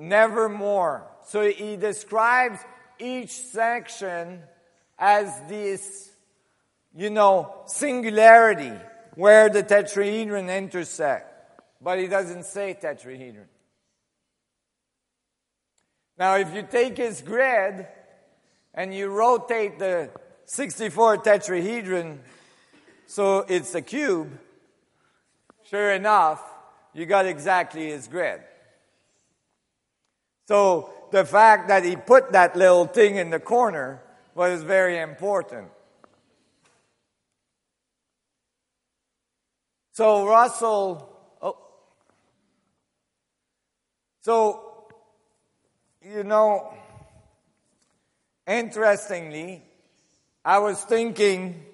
So 0.00 1.48
he 1.48 1.76
describes 1.76 2.60
each 2.98 3.30
section 3.30 4.42
as 4.98 5.30
this, 5.48 6.10
you 6.96 7.10
know, 7.10 7.54
singularity 7.66 8.72
where 9.14 9.48
the 9.48 9.62
tetrahedron 9.62 10.48
intersect. 10.56 11.60
But 11.82 11.98
he 11.98 12.06
doesn't 12.06 12.44
say 12.44 12.76
tetrahedron. 12.80 13.48
Now, 16.18 16.36
if 16.36 16.52
you 16.52 16.62
take 16.62 16.96
his 16.96 17.22
grid 17.22 17.86
and 18.74 18.92
you 18.92 19.08
rotate 19.08 19.78
the 19.78 20.10
64 20.46 21.18
tetrahedron 21.18 22.18
so 23.06 23.38
it's 23.48 23.74
a 23.74 23.80
cube, 23.80 24.38
sure 25.64 25.92
enough, 25.92 26.42
you 26.92 27.06
got 27.06 27.24
exactly 27.24 27.86
his 27.86 28.06
grid. 28.06 28.42
So 30.46 30.92
the 31.10 31.24
fact 31.24 31.68
that 31.68 31.84
he 31.84 31.96
put 31.96 32.32
that 32.32 32.54
little 32.54 32.86
thing 32.86 33.16
in 33.16 33.30
the 33.30 33.40
corner 33.40 34.02
was 34.34 34.62
very 34.62 34.98
important. 34.98 35.68
So 39.92 40.26
Russell, 40.26 41.08
oh, 41.40 41.56
so, 44.20 44.67
you 46.02 46.22
know, 46.22 46.72
interestingly, 48.46 49.62
I 50.44 50.58
was 50.58 50.82
thinking, 50.82 51.64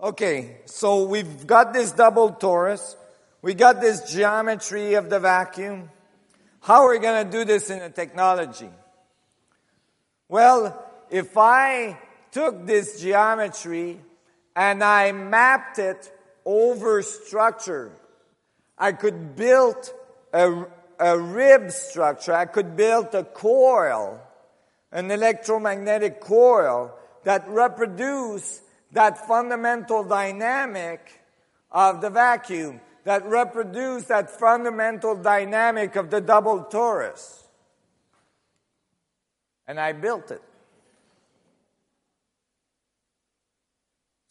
okay, 0.00 0.58
so 0.66 1.04
we've 1.04 1.46
got 1.46 1.72
this 1.72 1.92
double 1.92 2.32
torus, 2.32 2.96
we 3.42 3.54
got 3.54 3.80
this 3.80 4.12
geometry 4.12 4.94
of 4.94 5.08
the 5.08 5.20
vacuum, 5.20 5.90
how 6.60 6.84
are 6.84 6.90
we 6.90 6.98
going 6.98 7.24
to 7.24 7.30
do 7.30 7.44
this 7.44 7.70
in 7.70 7.80
a 7.80 7.90
technology? 7.90 8.70
Well, 10.28 10.84
if 11.10 11.36
I 11.38 11.98
took 12.32 12.66
this 12.66 13.00
geometry 13.00 14.00
and 14.54 14.82
I 14.82 15.12
mapped 15.12 15.78
it 15.78 16.12
over 16.44 17.02
structure, 17.02 17.92
I 18.76 18.92
could 18.92 19.36
build 19.36 19.92
a, 20.32 20.66
a 20.98 21.18
rib 21.18 21.70
structure, 21.70 22.32
I 22.32 22.46
could 22.46 22.76
build 22.76 23.14
a 23.14 23.24
coil, 23.24 24.20
an 24.92 25.10
electromagnetic 25.10 26.20
coil 26.20 26.94
that 27.24 27.48
reproduce 27.48 28.62
that 28.92 29.26
fundamental 29.26 30.04
dynamic 30.04 31.20
of 31.70 32.00
the 32.00 32.10
vacuum 32.10 32.80
that 33.06 33.24
reproduce 33.24 34.06
that 34.06 34.28
fundamental 34.28 35.14
dynamic 35.14 35.94
of 35.94 36.10
the 36.10 36.20
double 36.20 36.64
torus. 36.64 37.44
And 39.68 39.78
I 39.78 39.92
built 39.92 40.32
it. 40.32 40.42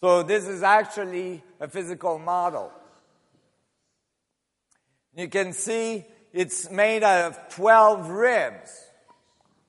So 0.02 0.24
this 0.24 0.46
is 0.46 0.62
actually 0.62 1.42
a 1.62 1.70
physical 1.70 2.20
model. 2.20 2.70
You 5.16 5.30
can 5.30 5.54
see 5.54 6.04
it's 6.36 6.70
made 6.70 7.02
out 7.02 7.32
of 7.32 7.56
12 7.56 8.10
ribs. 8.10 8.70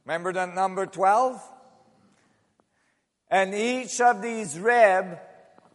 Remember 0.05 0.33
the 0.33 0.46
number 0.46 0.85
12? 0.85 1.40
And 3.31 3.55
each 3.55 4.00
of 4.00 4.20
these 4.20 4.59
ribs 4.59 5.16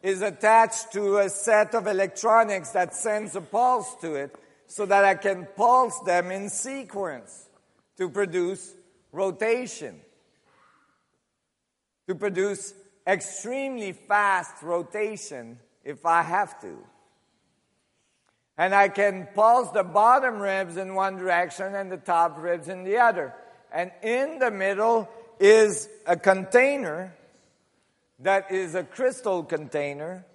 is 0.04 0.21
attached 0.21 0.91
to 0.91 1.19
a 1.19 1.30
set 1.30 1.75
of 1.75 1.88
electronics 1.88 2.71
that 2.71 2.93
sends 2.93 3.38
a 3.38 3.41
pulse 3.41 3.95
to 4.01 4.15
it 4.15 4.36
so 4.67 4.86
that 4.86 5.06
I 5.06 5.15
can 5.15 5.47
pulse 5.56 5.97
them 6.01 6.30
in 6.30 6.49
sequence 6.49 7.47
to 7.95 8.10
produce 8.10 8.73
rotation, 9.13 9.95
to 12.10 12.15
produce 12.15 12.73
extremely 13.08 13.93
fast 13.93 14.62
rotation 14.62 15.58
if 15.86 16.06
I 16.06 16.21
have 16.21 16.60
to. 16.62 16.77
And 18.58 18.76
I 18.76 18.90
can 18.90 19.28
pulse 19.34 19.72
the 19.72 19.84
bottom 19.84 20.40
ribs 20.40 20.78
in 20.78 20.94
one 20.94 21.18
direction 21.18 21.74
and 21.74 21.92
the 21.92 21.98
top 21.98 22.38
ribs 22.38 22.68
in 22.68 22.84
the 22.84 22.98
other. 22.98 23.34
And 23.74 23.92
in 24.04 24.40
the 24.40 24.52
middle 24.52 25.10
is 25.40 25.88
a 26.06 26.18
container 26.18 27.16
that 28.20 28.52
is 28.52 28.76
a 28.76 28.84
crystal 28.84 29.44
container 29.44 30.26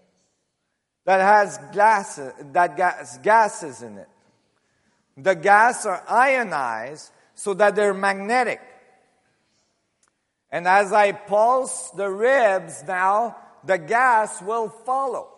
that 1.04 1.20
has 1.20 1.58
gases, 1.72 2.32
that 2.52 2.76
gas, 2.76 3.18
gases 3.18 3.82
in 3.82 3.98
it. 3.98 4.08
The 5.16 5.34
gas 5.34 5.86
are 5.86 6.02
ionized 6.08 7.12
so 7.34 7.54
that 7.54 7.76
they're 7.76 7.94
magnetic. 7.94 8.60
And 10.50 10.66
as 10.66 10.92
I 10.92 11.12
pulse 11.12 11.90
the 11.90 12.10
ribs 12.10 12.82
now, 12.86 13.36
the 13.64 13.78
gas 13.78 14.42
will 14.42 14.68
follow. 14.68 15.35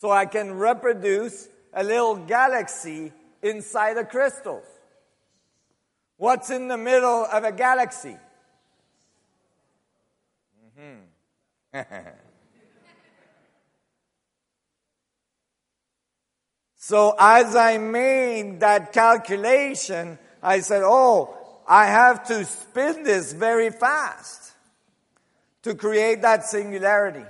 So 0.00 0.10
I 0.10 0.26
can 0.26 0.54
reproduce 0.54 1.48
a 1.72 1.82
little 1.82 2.16
galaxy 2.16 3.12
inside 3.42 3.94
the 3.94 4.04
crystals. 4.04 4.64
What's 6.16 6.50
in 6.50 6.68
the 6.68 6.76
middle 6.76 7.24
of 7.24 7.44
a 7.44 7.52
galaxy? 7.52 8.16
Mm-hmm. 10.78 11.80
so 16.76 17.14
as 17.18 17.56
I 17.56 17.78
made 17.78 18.60
that 18.60 18.92
calculation, 18.92 20.18
I 20.42 20.60
said, 20.60 20.82
oh, 20.84 21.34
I 21.66 21.86
have 21.86 22.26
to 22.28 22.44
spin 22.44 23.02
this 23.02 23.32
very 23.32 23.70
fast. 23.70 24.44
to 25.64 25.74
create 25.74 26.20
that 26.22 26.44
singularity. 26.44 27.24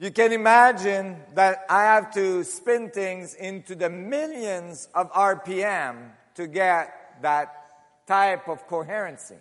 You 0.00 0.12
can 0.12 0.32
imagine 0.32 1.16
that 1.34 1.64
I 1.68 1.82
have 1.82 2.14
to 2.14 2.44
spin 2.44 2.90
things 2.90 3.34
into 3.34 3.74
the 3.74 3.90
millions 3.90 4.88
of 4.94 5.12
RPM 5.12 6.10
to 6.36 6.46
get 6.46 7.18
that 7.22 7.52
type 8.06 8.48
of 8.48 8.64
coherency. 8.68 9.34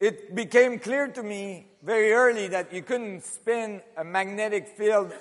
It 0.00 0.34
became 0.34 0.78
clear 0.78 1.08
to 1.08 1.22
me 1.22 1.66
very 1.82 2.12
early 2.12 2.48
that 2.48 2.74
you 2.74 2.82
couldn't 2.82 3.24
spin 3.24 3.80
a 3.96 4.04
magnetic 4.04 4.68
field, 4.68 5.12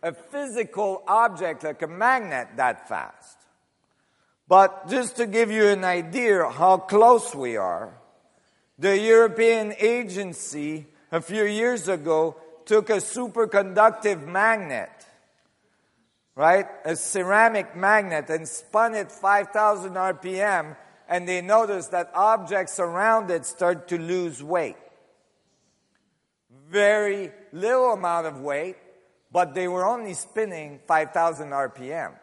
a 0.00 0.12
physical 0.12 1.02
object 1.08 1.64
like 1.64 1.82
a 1.82 1.88
magnet 1.88 2.48
that 2.56 2.88
fast. 2.88 3.38
But 4.46 4.88
just 4.88 5.16
to 5.16 5.26
give 5.26 5.50
you 5.50 5.66
an 5.68 5.82
idea 5.82 6.48
how 6.48 6.76
close 6.76 7.34
we 7.34 7.56
are, 7.56 7.94
the 8.78 8.98
European 8.98 9.74
agency 9.78 10.86
a 11.12 11.20
few 11.20 11.44
years 11.44 11.88
ago 11.88 12.36
took 12.64 12.90
a 12.90 12.96
superconductive 12.96 14.26
magnet, 14.26 14.90
right? 16.34 16.66
A 16.84 16.96
ceramic 16.96 17.76
magnet 17.76 18.30
and 18.30 18.48
spun 18.48 18.94
it 18.94 19.12
5,000 19.12 19.94
RPM 19.94 20.76
and 21.08 21.28
they 21.28 21.40
noticed 21.40 21.90
that 21.92 22.10
objects 22.14 22.80
around 22.80 23.30
it 23.30 23.44
start 23.44 23.88
to 23.88 23.98
lose 23.98 24.42
weight. 24.42 24.76
Very 26.68 27.30
little 27.52 27.92
amount 27.92 28.26
of 28.26 28.40
weight, 28.40 28.76
but 29.30 29.54
they 29.54 29.68
were 29.68 29.86
only 29.86 30.14
spinning 30.14 30.80
5,000 30.86 31.50
RPM. 31.50 32.14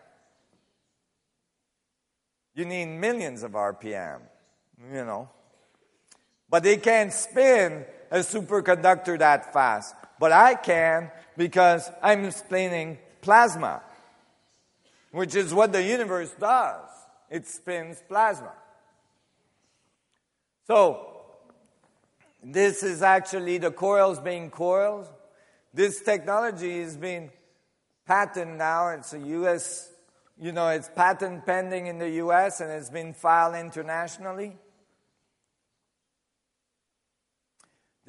You 2.55 2.65
need 2.65 2.87
millions 2.87 3.43
of 3.43 3.51
RPM, 3.51 4.21
you 4.91 5.05
know. 5.05 5.29
But 6.51 6.61
they 6.61 6.77
can't 6.77 7.11
spin 7.11 7.85
a 8.11 8.19
superconductor 8.19 9.17
that 9.17 9.51
fast. 9.51 9.95
But 10.19 10.31
I 10.31 10.53
can 10.53 11.09
because 11.35 11.89
I'm 12.03 12.29
spinning 12.29 12.99
plasma, 13.21 13.81
which 15.11 15.33
is 15.33 15.51
what 15.51 15.71
the 15.71 15.81
universe 15.81 16.31
does. 16.39 16.87
It 17.31 17.47
spins 17.47 18.03
plasma. 18.07 18.51
So, 20.67 21.07
this 22.43 22.83
is 22.83 23.01
actually 23.01 23.57
the 23.57 23.71
coils 23.71 24.19
being 24.19 24.51
coiled. 24.51 25.07
This 25.73 26.01
technology 26.01 26.79
is 26.79 26.97
being 26.97 27.31
patented 28.05 28.57
now. 28.57 28.89
It's 28.89 29.13
a 29.13 29.19
U.S 29.19 29.91
you 30.41 30.51
know, 30.51 30.69
it's 30.69 30.89
patent 30.95 31.45
pending 31.45 31.85
in 31.85 31.99
the 31.99 32.09
US 32.25 32.61
and 32.61 32.71
it's 32.71 32.89
been 32.89 33.13
filed 33.13 33.55
internationally. 33.55 34.57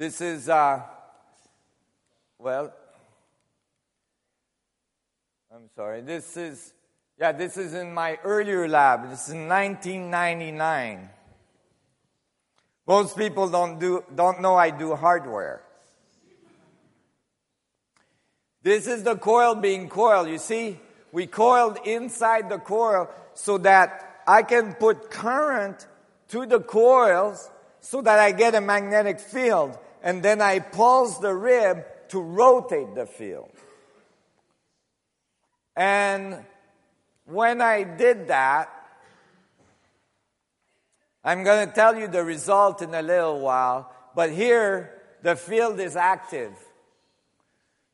This 0.03 0.19
is, 0.19 0.49
uh, 0.49 0.81
well, 2.37 2.73
I'm 5.49 5.69
sorry, 5.77 6.01
this 6.01 6.35
is, 6.35 6.73
yeah, 7.17 7.31
this 7.31 7.55
is 7.55 7.73
in 7.73 7.93
my 7.93 8.19
earlier 8.25 8.67
lab. 8.67 9.09
This 9.09 9.29
is 9.29 9.33
1999. 9.33 11.09
Most 12.85 13.15
people 13.15 13.47
don't, 13.49 13.79
do, 13.79 14.03
don't 14.13 14.41
know 14.41 14.57
I 14.57 14.71
do 14.71 14.93
hardware. 14.93 15.63
This 18.61 18.87
is 18.87 19.03
the 19.03 19.15
coil 19.15 19.55
being 19.55 19.87
coiled. 19.87 20.27
You 20.27 20.37
see, 20.37 20.81
we 21.13 21.27
coiled 21.27 21.77
inside 21.85 22.49
the 22.49 22.59
coil 22.59 23.09
so 23.35 23.57
that 23.59 24.21
I 24.27 24.43
can 24.43 24.73
put 24.73 25.09
current 25.09 25.87
to 26.27 26.45
the 26.45 26.59
coils 26.59 27.49
so 27.79 28.01
that 28.01 28.19
I 28.19 28.33
get 28.33 28.53
a 28.53 28.59
magnetic 28.59 29.21
field. 29.21 29.77
And 30.03 30.21
then 30.21 30.41
I 30.41 30.59
pulse 30.59 31.17
the 31.17 31.33
rib 31.33 31.85
to 32.09 32.21
rotate 32.21 32.93
the 32.93 33.07
field. 33.07 33.49
And 35.75 36.45
when 37.25 37.61
I 37.61 37.83
did 37.83 38.27
that, 38.27 38.69
I'm 41.23 41.43
going 41.43 41.67
to 41.67 41.73
tell 41.73 41.97
you 41.97 42.07
the 42.07 42.23
result 42.23 42.81
in 42.81 42.93
a 42.93 43.01
little 43.01 43.39
while, 43.39 43.91
but 44.13 44.29
here 44.29 45.01
the 45.21 45.37
field 45.37 45.79
is 45.79 45.95
active. 45.95 46.53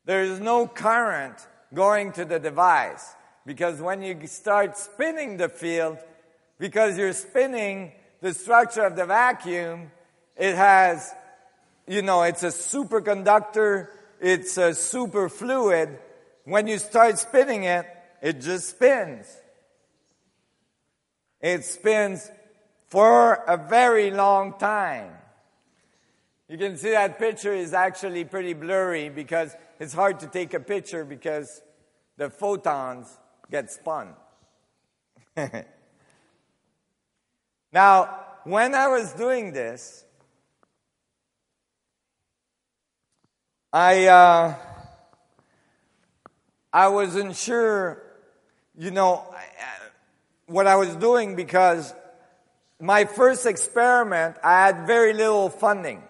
There 0.04 0.24
is 0.24 0.40
no 0.40 0.66
current 0.66 1.36
going 1.72 2.12
to 2.12 2.24
the 2.24 2.40
device. 2.40 3.14
Because 3.46 3.80
when 3.80 4.02
you 4.02 4.26
start 4.26 4.76
spinning 4.76 5.36
the 5.36 5.48
field, 5.48 5.98
because 6.58 6.98
you're 6.98 7.12
spinning 7.12 7.92
the 8.20 8.34
structure 8.34 8.82
of 8.82 8.96
the 8.96 9.06
vacuum, 9.06 9.90
it 10.36 10.56
has, 10.56 11.14
you 11.90 12.02
know, 12.02 12.22
it's 12.22 12.44
a 12.44 12.50
superconductor, 12.50 13.88
it's 14.20 14.56
a 14.56 14.74
super 14.74 15.28
fluid. 15.28 15.98
When 16.44 16.68
you 16.68 16.78
start 16.78 17.18
spinning 17.18 17.64
it, 17.64 17.84
it 18.22 18.40
just 18.40 18.68
spins. 18.68 19.26
It 21.40 21.64
spins 21.64 22.30
for 22.90 23.42
a 23.48 23.56
very 23.56 24.12
long 24.12 24.56
time. 24.56 25.10
You 26.48 26.58
can 26.58 26.76
see 26.76 26.92
that 26.92 27.18
picture 27.18 27.52
is 27.52 27.74
actually 27.74 28.24
pretty 28.24 28.52
blurry 28.52 29.08
because 29.08 29.52
it's 29.80 29.92
hard 29.92 30.20
to 30.20 30.28
take 30.28 30.54
a 30.54 30.60
picture 30.60 31.04
because 31.04 31.60
the 32.16 32.30
photons 32.30 33.08
get 33.50 33.68
spun. 33.72 34.14
now, 37.72 38.16
when 38.44 38.76
I 38.76 38.86
was 38.86 39.12
doing 39.12 39.52
this, 39.52 40.04
I 43.72 44.06
uh, 44.06 44.54
I 46.72 46.88
wasn't 46.88 47.36
sure, 47.36 48.02
you 48.76 48.90
know, 48.90 49.24
what 50.46 50.66
I 50.66 50.74
was 50.74 50.96
doing 50.96 51.36
because 51.36 51.94
my 52.80 53.04
first 53.04 53.46
experiment 53.46 54.36
I 54.42 54.66
had 54.66 54.86
very 54.86 55.12
little 55.12 55.48
funding. 55.50 56.02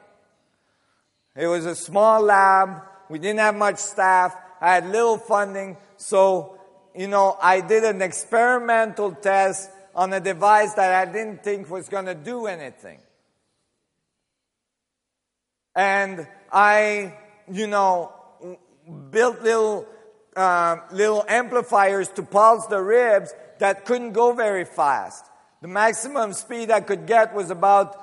It 1.37 1.47
was 1.47 1.67
a 1.67 1.75
small 1.75 2.23
lab. 2.23 2.83
We 3.11 3.19
didn't 3.19 3.41
have 3.41 3.57
much 3.57 3.77
staff. 3.77 4.35
I 4.61 4.75
had 4.75 4.87
little 4.87 5.19
funding. 5.19 5.77
So, 5.97 6.59
you 6.95 7.09
know, 7.09 7.37
I 7.43 7.61
did 7.61 7.85
an 7.85 8.01
experimental 8.03 9.13
test 9.13 9.71
on 9.95 10.13
a 10.13 10.21
device 10.21 10.75
that 10.75 11.09
I 11.09 11.11
didn't 11.11 11.43
think 11.43 11.69
was 11.69 11.89
going 11.89 12.07
to 12.07 12.15
do 12.15 12.47
anything. 12.47 12.99
And 15.75 16.27
I, 16.53 17.15
you 17.51 17.67
know, 17.67 18.13
built 19.11 19.43
little, 19.43 19.87
uh, 20.37 20.77
little 20.93 21.25
amplifiers 21.29 22.09
to 22.11 22.23
pulse 22.23 22.67
the 22.67 22.81
ribs 22.81 23.33
that 23.59 23.85
couldn't 23.85 24.13
go 24.13 24.33
very 24.33 24.65
fast. 24.65 25.25
The 25.63 25.69
maximum 25.69 26.33
speed 26.33 26.71
I 26.71 26.81
could 26.81 27.07
get 27.07 27.35
was 27.35 27.51
about 27.51 27.97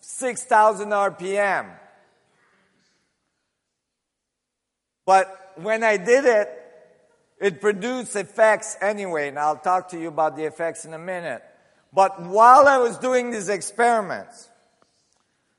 6,000 0.00 0.88
RPM. 0.88 1.70
But 5.04 5.52
when 5.56 5.84
I 5.84 5.96
did 5.96 6.24
it, 6.24 6.48
it 7.38 7.60
produced 7.60 8.16
effects 8.16 8.76
anyway, 8.80 9.28
and 9.28 9.38
I'll 9.38 9.58
talk 9.58 9.90
to 9.90 10.00
you 10.00 10.08
about 10.08 10.36
the 10.36 10.44
effects 10.44 10.84
in 10.84 10.94
a 10.94 10.98
minute. 10.98 11.42
But 11.92 12.22
while 12.22 12.66
I 12.66 12.78
was 12.78 12.98
doing 12.98 13.30
these 13.30 13.48
experiments, 13.48 14.48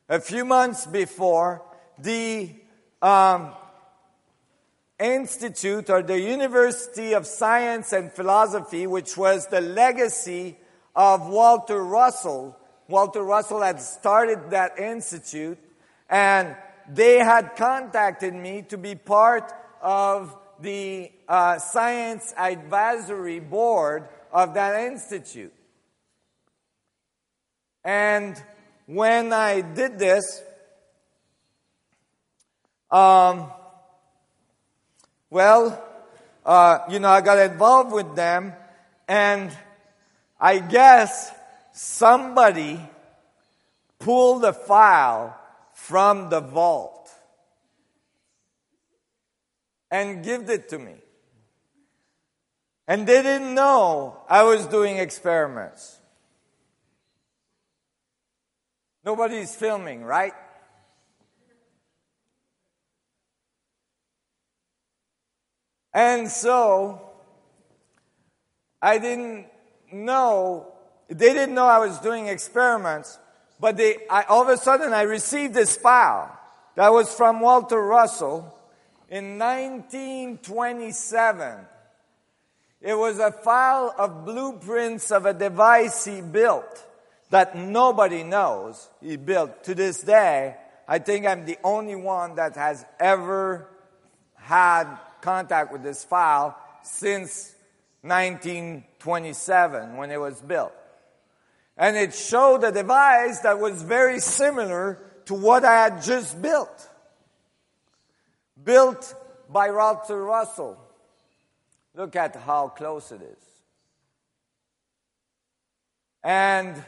a 0.10 0.20
few 0.20 0.44
months 0.44 0.86
before, 0.86 1.64
the 2.00 2.56
um, 3.02 3.52
Institute 5.00 5.90
or 5.90 6.02
the 6.02 6.20
University 6.20 7.14
of 7.14 7.28
Science 7.28 7.94
and 7.94 8.12
Philosophy, 8.12 8.88
which 8.88 9.16
was 9.16 9.48
the 9.48 9.62
legacy 9.62 10.58
of 10.96 11.28
Walter 11.28 11.84
Russell, 11.84 12.58
Walter 12.88 13.22
Russell 13.22 13.62
had 13.62 13.82
started 13.82 14.52
that 14.52 14.80
institute, 14.80 15.60
and 16.10 16.56
they 16.90 17.18
had 17.18 17.56
contacted 17.56 18.34
me 18.34 18.64
to 18.70 18.78
be 18.78 18.96
part 18.96 19.54
of 19.82 20.36
the 20.60 21.12
uh, 21.28 21.60
science 21.60 22.34
advisory 22.38 23.40
board 23.40 24.08
of 24.32 24.54
that 24.54 24.92
institute. 24.92 25.54
And 27.84 28.42
when 28.86 29.34
I 29.34 29.62
did 29.62 30.00
this, 30.00 30.42
um, 32.92 33.52
well, 35.30 35.84
uh, 36.46 36.80
you 36.90 37.00
know, 37.00 37.10
I 37.10 37.22
got 37.22 37.38
involved 37.40 37.92
with 37.92 38.16
them, 38.16 38.54
and 39.08 39.56
I 40.40 40.60
guess 40.60 41.32
somebody 41.74 42.80
pulled 44.00 44.46
a 44.46 44.54
file 44.54 45.38
from 45.74 46.30
the 46.30 46.40
vault 46.40 47.10
and 49.92 50.24
gave 50.24 50.50
it 50.50 50.70
to 50.70 50.80
me. 50.80 50.96
And 52.88 53.06
they 53.06 53.22
didn't 53.22 53.54
know 53.54 54.18
I 54.30 54.44
was 54.44 54.66
doing 54.68 54.98
experiments. 54.98 55.98
Nobody's 59.04 59.56
filming, 59.56 60.04
right? 60.04 60.34
And 65.98 66.30
so, 66.30 67.02
I 68.80 69.00
didn't 69.00 69.48
know, 69.92 70.72
they 71.10 71.34
didn't 71.34 71.56
know 71.56 71.66
I 71.66 71.80
was 71.80 71.98
doing 71.98 72.28
experiments, 72.28 73.18
but 73.60 73.78
they, 73.78 73.98
I, 74.08 74.22
all 74.30 74.44
of 74.44 74.50
a 74.50 74.58
sudden 74.58 74.94
I 74.94 75.02
received 75.02 75.56
this 75.56 75.76
file 75.76 76.40
that 76.76 76.94
was 76.94 77.12
from 77.12 77.40
Walter 77.40 77.82
Russell 77.82 78.56
in 79.10 79.40
1927. 79.40 81.66
It 82.80 82.94
was 82.94 83.18
a 83.18 83.32
file 83.32 83.92
of 83.98 84.24
blueprints 84.24 85.10
of 85.10 85.26
a 85.26 85.34
device 85.34 86.06
he 86.06 86.22
built 86.22 86.86
that 87.32 87.58
nobody 87.58 88.22
knows 88.22 88.88
he 89.02 89.16
built 89.16 89.64
to 89.64 89.74
this 89.74 90.04
day. 90.04 90.58
I 90.88 91.00
think 91.00 91.26
I'm 91.26 91.46
the 91.46 91.58
only 91.64 91.96
one 91.96 92.36
that 92.36 92.56
has 92.56 92.86
ever 93.00 93.68
had 94.36 95.00
contact 95.22 95.72
with 95.72 95.84
this 95.84 96.04
file 96.04 96.58
since 96.84 97.54
1927 98.02 99.98
when 99.98 100.12
it 100.12 100.20
was 100.20 100.42
built. 100.42 100.74
And 101.78 101.96
it 101.96 102.14
showed 102.14 102.64
a 102.64 102.72
device 102.72 103.40
that 103.40 103.60
was 103.60 103.84
very 103.84 104.20
similar 104.20 105.00
to 105.26 105.34
what 105.34 105.64
I 105.64 105.84
had 105.84 106.02
just 106.02 106.42
built. 106.42 106.90
Built 108.64 109.14
by 109.50 109.70
Walter 109.72 110.24
Russell. 110.24 110.78
Look 111.94 112.16
at 112.16 112.36
how 112.36 112.70
close 112.70 113.12
it 113.12 113.22
is. 113.22 113.44
And 116.24 116.84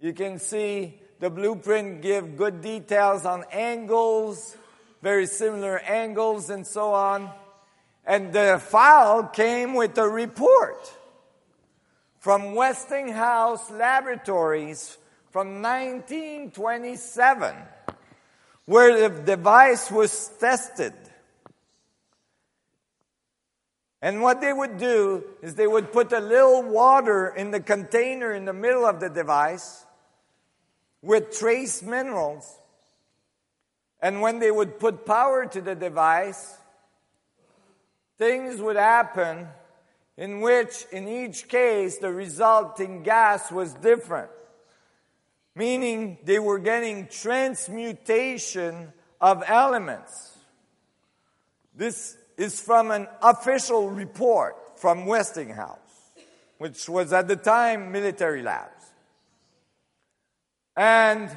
you 0.00 0.12
can 0.12 0.38
see 0.38 1.00
the 1.20 1.30
blueprint 1.30 2.02
give 2.02 2.36
good 2.36 2.60
details 2.60 3.24
on 3.24 3.44
angles, 3.50 4.56
very 5.04 5.26
similar 5.26 5.78
angles 5.80 6.48
and 6.48 6.66
so 6.66 6.94
on. 6.94 7.30
And 8.06 8.32
the 8.32 8.58
file 8.58 9.24
came 9.24 9.74
with 9.74 9.98
a 9.98 10.08
report 10.08 10.90
from 12.20 12.54
Westinghouse 12.54 13.70
Laboratories 13.70 14.96
from 15.30 15.60
1927 15.60 17.54
where 18.64 19.10
the 19.10 19.22
device 19.22 19.90
was 19.90 20.30
tested. 20.40 20.94
And 24.00 24.22
what 24.22 24.40
they 24.40 24.54
would 24.54 24.78
do 24.78 25.22
is 25.42 25.54
they 25.54 25.66
would 25.66 25.92
put 25.92 26.14
a 26.14 26.20
little 26.20 26.62
water 26.62 27.28
in 27.28 27.50
the 27.50 27.60
container 27.60 28.32
in 28.32 28.46
the 28.46 28.54
middle 28.54 28.86
of 28.86 29.00
the 29.00 29.10
device 29.10 29.84
with 31.02 31.38
trace 31.38 31.82
minerals. 31.82 32.58
And 34.04 34.20
when 34.20 34.38
they 34.38 34.50
would 34.50 34.78
put 34.78 35.04
power 35.04 35.46
to 35.46 35.60
the 35.60 35.74
device, 35.74 36.58
things 38.18 38.60
would 38.60 38.76
happen 38.76 39.48
in 40.16 40.42
which, 40.42 40.84
in 40.92 41.08
each 41.08 41.48
case, 41.48 41.96
the 41.98 42.12
resulting 42.12 43.02
gas 43.02 43.50
was 43.50 43.72
different 43.74 44.30
meaning 45.54 46.18
they 46.24 46.38
were 46.38 46.58
getting 46.58 47.06
transmutation 47.06 48.92
of 49.20 49.42
elements. 49.46 50.36
This 51.74 52.16
is 52.36 52.60
from 52.60 52.90
an 52.90 53.08
official 53.22 53.90
report 53.90 54.78
from 54.78 55.06
Westinghouse, 55.06 55.78
which 56.58 56.88
was 56.88 57.12
at 57.12 57.28
the 57.28 57.36
time 57.36 57.92
military 57.92 58.42
labs. 58.42 58.70
And 60.76 61.30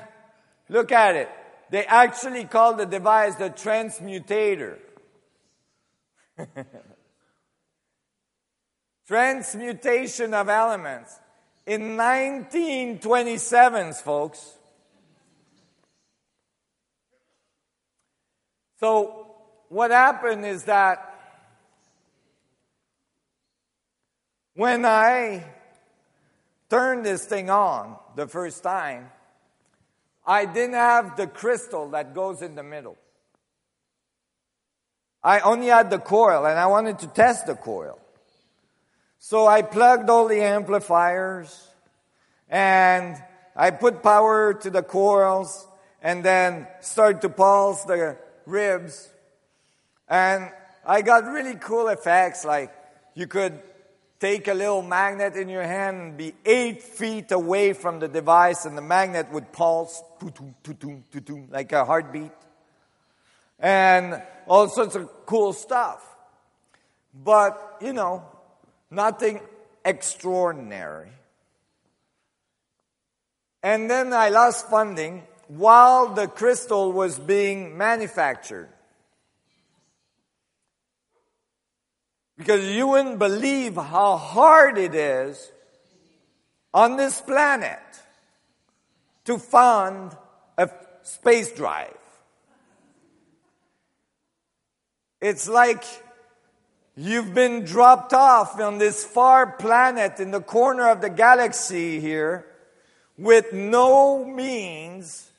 look 0.69 0.91
at 0.91 1.15
it. 1.15 1.30
They 1.69 1.86
actually 1.86 2.45
call 2.45 2.75
the 2.75 2.86
device 2.86 3.36
the 3.36 3.49
transmutator. 3.49 4.77
Transmutation 9.08 10.34
of 10.34 10.49
elements 10.49 11.19
in 11.65 11.97
1927, 11.97 13.93
folks. 13.93 14.58
So, 18.80 19.27
what 19.69 19.91
happened 19.91 20.45
is 20.45 20.63
that 20.65 21.03
when 24.53 24.86
I 24.86 25.43
turned 26.69 27.06
this 27.06 27.25
thing 27.25 27.49
on 27.49 27.97
the 28.15 28.27
first 28.27 28.63
time, 28.63 29.10
I 30.28 30.46
didn't 30.46 30.76
have 30.76 31.16
the 31.16 31.26
crystal 31.26 31.90
that 31.92 32.13
goes 32.13 32.42
in 32.42 32.56
the 32.56 32.63
middle. 32.63 32.98
I 35.24 35.40
only 35.40 35.68
had 35.68 35.90
the 35.90 36.00
coil 36.00 36.46
and 36.46 36.60
I 36.60 36.68
wanted 36.68 37.00
to 37.00 37.08
test 37.08 37.48
the 37.48 37.56
coil. 37.56 37.98
So 39.20 39.48
I 39.48 39.62
plugged 39.62 40.10
all 40.10 40.28
the 40.28 40.42
amplifiers 40.42 41.68
and 42.50 43.16
I 43.56 43.72
put 43.72 44.04
power 44.04 44.54
to 44.54 44.70
the 44.70 44.84
coils 44.84 45.66
and 46.02 46.24
then 46.24 46.68
started 46.82 47.22
to 47.22 47.30
pulse 47.30 47.86
the 47.86 48.18
ribs. 48.46 49.10
And 50.10 50.52
I 50.86 51.02
got 51.02 51.24
really 51.26 51.56
cool 51.56 51.88
effects 51.88 52.46
like 52.46 52.72
you 53.16 53.28
could 53.28 53.60
take 54.19 54.47
a 54.47 54.53
little 54.53 54.82
magnet 54.82 55.36
in 55.36 55.49
your 55.49 55.63
hand 55.63 55.97
and 55.97 56.17
be 56.17 56.34
eight 56.45 56.82
feet 56.82 57.32
away 57.32 57.73
from 57.73 57.99
the 57.99 58.08
device 58.08 58.65
and 58.65 58.77
the 58.77 58.82
magnet 58.82 59.32
would 59.32 59.51
pulse 59.51 60.01
like 61.49 61.71
a 61.71 61.86
heartbeat 61.86 62.32
and 63.60 64.21
all 64.47 64.67
sorts 64.69 64.95
of 64.95 65.10
cool 65.25 65.53
stuff. 65.53 66.03
But, 67.13 67.77
you 67.82 67.93
know, 67.93 68.23
Nothing 68.89 69.41
extraordinary. 69.84 71.10
And 73.62 73.89
then 73.89 74.13
I 74.13 74.30
lost 74.30 74.69
funding 74.69 75.23
while 75.47 76.13
the 76.13 76.27
crystal 76.27 76.91
was 76.91 77.19
being 77.19 77.77
manufactured. 77.77 78.69
Because 82.38 82.63
you 82.65 82.88
wouldn't 82.88 83.19
believe 83.19 83.76
how 83.76 84.17
hard 84.17 84.78
it 84.78 84.93
is 84.93 85.52
on 86.73 86.97
this 86.97 87.19
planet 87.19 87.80
to 89.26 89.38
fund 89.38 90.15
a 90.58 90.69
space 91.02 91.52
drive. 91.52 91.97
It's 95.19 95.50
like 95.50 95.84
You've 97.00 97.32
been 97.32 97.63
dropped 97.63 98.12
off 98.12 98.60
on 98.60 98.80
this 98.80 99.04
far 99.04 99.45
planet 99.45 100.19
in 100.19 100.32
the 100.32 100.41
corner 100.41 100.89
of 100.89 101.00
the 101.00 101.12
galaxy 101.12 102.00
here 102.00 102.47
with 103.19 103.54
no 103.54 104.26
means, 104.26 105.30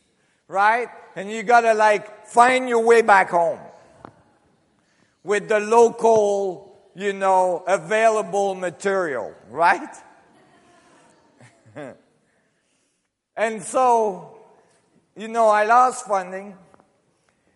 right? 0.47 0.87
And 1.17 1.29
you 1.29 1.43
gotta 1.43 1.75
like 1.75 2.29
find 2.29 2.69
your 2.69 2.85
way 2.85 3.03
back 3.03 3.31
home 3.31 3.59
with 5.25 5.49
the 5.49 5.59
local, 5.59 6.68
you 6.99 7.13
know, 7.13 7.63
available 7.69 8.57
material, 8.57 9.33
right? 9.51 9.95
and 13.37 13.63
so, 13.63 14.37
you 15.17 15.29
know, 15.29 15.47
I 15.47 15.65
lost 15.65 16.07
funding 16.07 16.57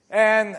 and, 0.09 0.57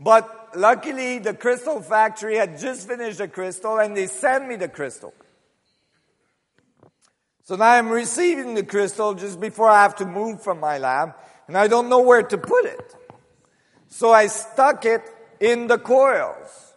but 0.00 0.56
luckily 0.56 1.18
the 1.18 1.34
crystal 1.34 1.82
factory 1.82 2.36
had 2.36 2.58
just 2.58 2.88
finished 2.88 3.18
the 3.18 3.28
crystal 3.28 3.78
and 3.78 3.94
they 3.94 4.06
sent 4.06 4.48
me 4.48 4.56
the 4.56 4.68
crystal. 4.68 5.12
So 7.42 7.56
now 7.56 7.72
I'm 7.72 7.90
receiving 7.90 8.54
the 8.54 8.62
crystal 8.62 9.12
just 9.12 9.42
before 9.42 9.68
I 9.68 9.82
have 9.82 9.96
to 9.96 10.06
move 10.06 10.42
from 10.42 10.58
my 10.58 10.78
lab 10.78 11.16
and 11.48 11.58
I 11.58 11.68
don't 11.68 11.90
know 11.90 12.00
where 12.00 12.22
to 12.22 12.38
put 12.38 12.64
it. 12.64 12.94
So 13.88 14.10
I 14.10 14.28
stuck 14.28 14.86
it 14.86 15.02
in 15.38 15.66
the 15.66 15.76
coils, 15.76 16.71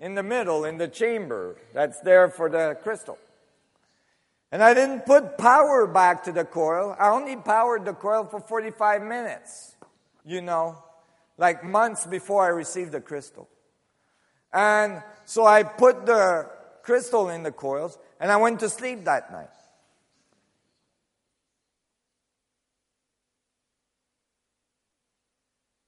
in 0.00 0.16
the 0.16 0.22
middle, 0.24 0.64
in 0.64 0.78
the 0.78 0.88
chamber 0.88 1.56
that's 1.72 2.00
there 2.00 2.28
for 2.28 2.50
the 2.50 2.76
crystal. 2.82 3.18
And 4.50 4.64
I 4.64 4.74
didn't 4.74 5.06
put 5.06 5.38
power 5.38 5.86
back 5.86 6.24
to 6.24 6.32
the 6.32 6.44
coil. 6.44 6.96
I 6.98 7.10
only 7.10 7.36
powered 7.36 7.84
the 7.84 7.92
coil 7.92 8.24
for 8.24 8.40
45 8.40 9.02
minutes, 9.02 9.76
you 10.24 10.40
know 10.40 10.82
like 11.40 11.64
months 11.64 12.06
before 12.06 12.44
I 12.44 12.48
received 12.48 12.92
the 12.92 13.00
crystal. 13.00 13.48
And 14.52 15.02
so 15.24 15.46
I 15.46 15.62
put 15.62 16.04
the 16.04 16.48
crystal 16.82 17.30
in 17.30 17.42
the 17.42 17.50
coils 17.50 17.98
and 18.20 18.30
I 18.30 18.36
went 18.36 18.60
to 18.60 18.68
sleep 18.68 19.04
that 19.04 19.32
night. 19.32 19.48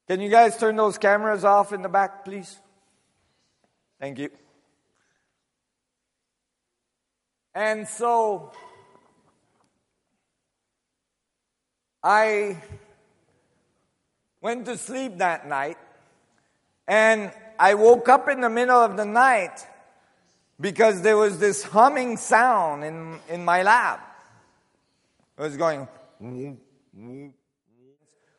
Can 0.08 0.20
you 0.20 0.30
guys 0.30 0.56
turn 0.56 0.76
those 0.76 0.96
cameras 0.96 1.44
off 1.44 1.72
in 1.72 1.82
the 1.82 1.88
back, 1.88 2.24
please? 2.24 2.58
Thank 4.02 4.18
you. 4.18 4.30
And 7.54 7.86
so 7.86 8.50
I 12.02 12.60
went 14.40 14.66
to 14.66 14.76
sleep 14.76 15.18
that 15.18 15.46
night 15.46 15.78
and 16.88 17.30
I 17.60 17.74
woke 17.74 18.08
up 18.08 18.28
in 18.28 18.40
the 18.40 18.50
middle 18.50 18.74
of 18.74 18.96
the 18.96 19.04
night 19.04 19.64
because 20.60 21.02
there 21.02 21.16
was 21.16 21.38
this 21.38 21.62
humming 21.62 22.16
sound 22.16 22.82
in, 22.82 23.20
in 23.28 23.44
my 23.44 23.62
lab. 23.62 24.00
It 25.38 25.42
was 25.42 25.56
going. 25.56 25.86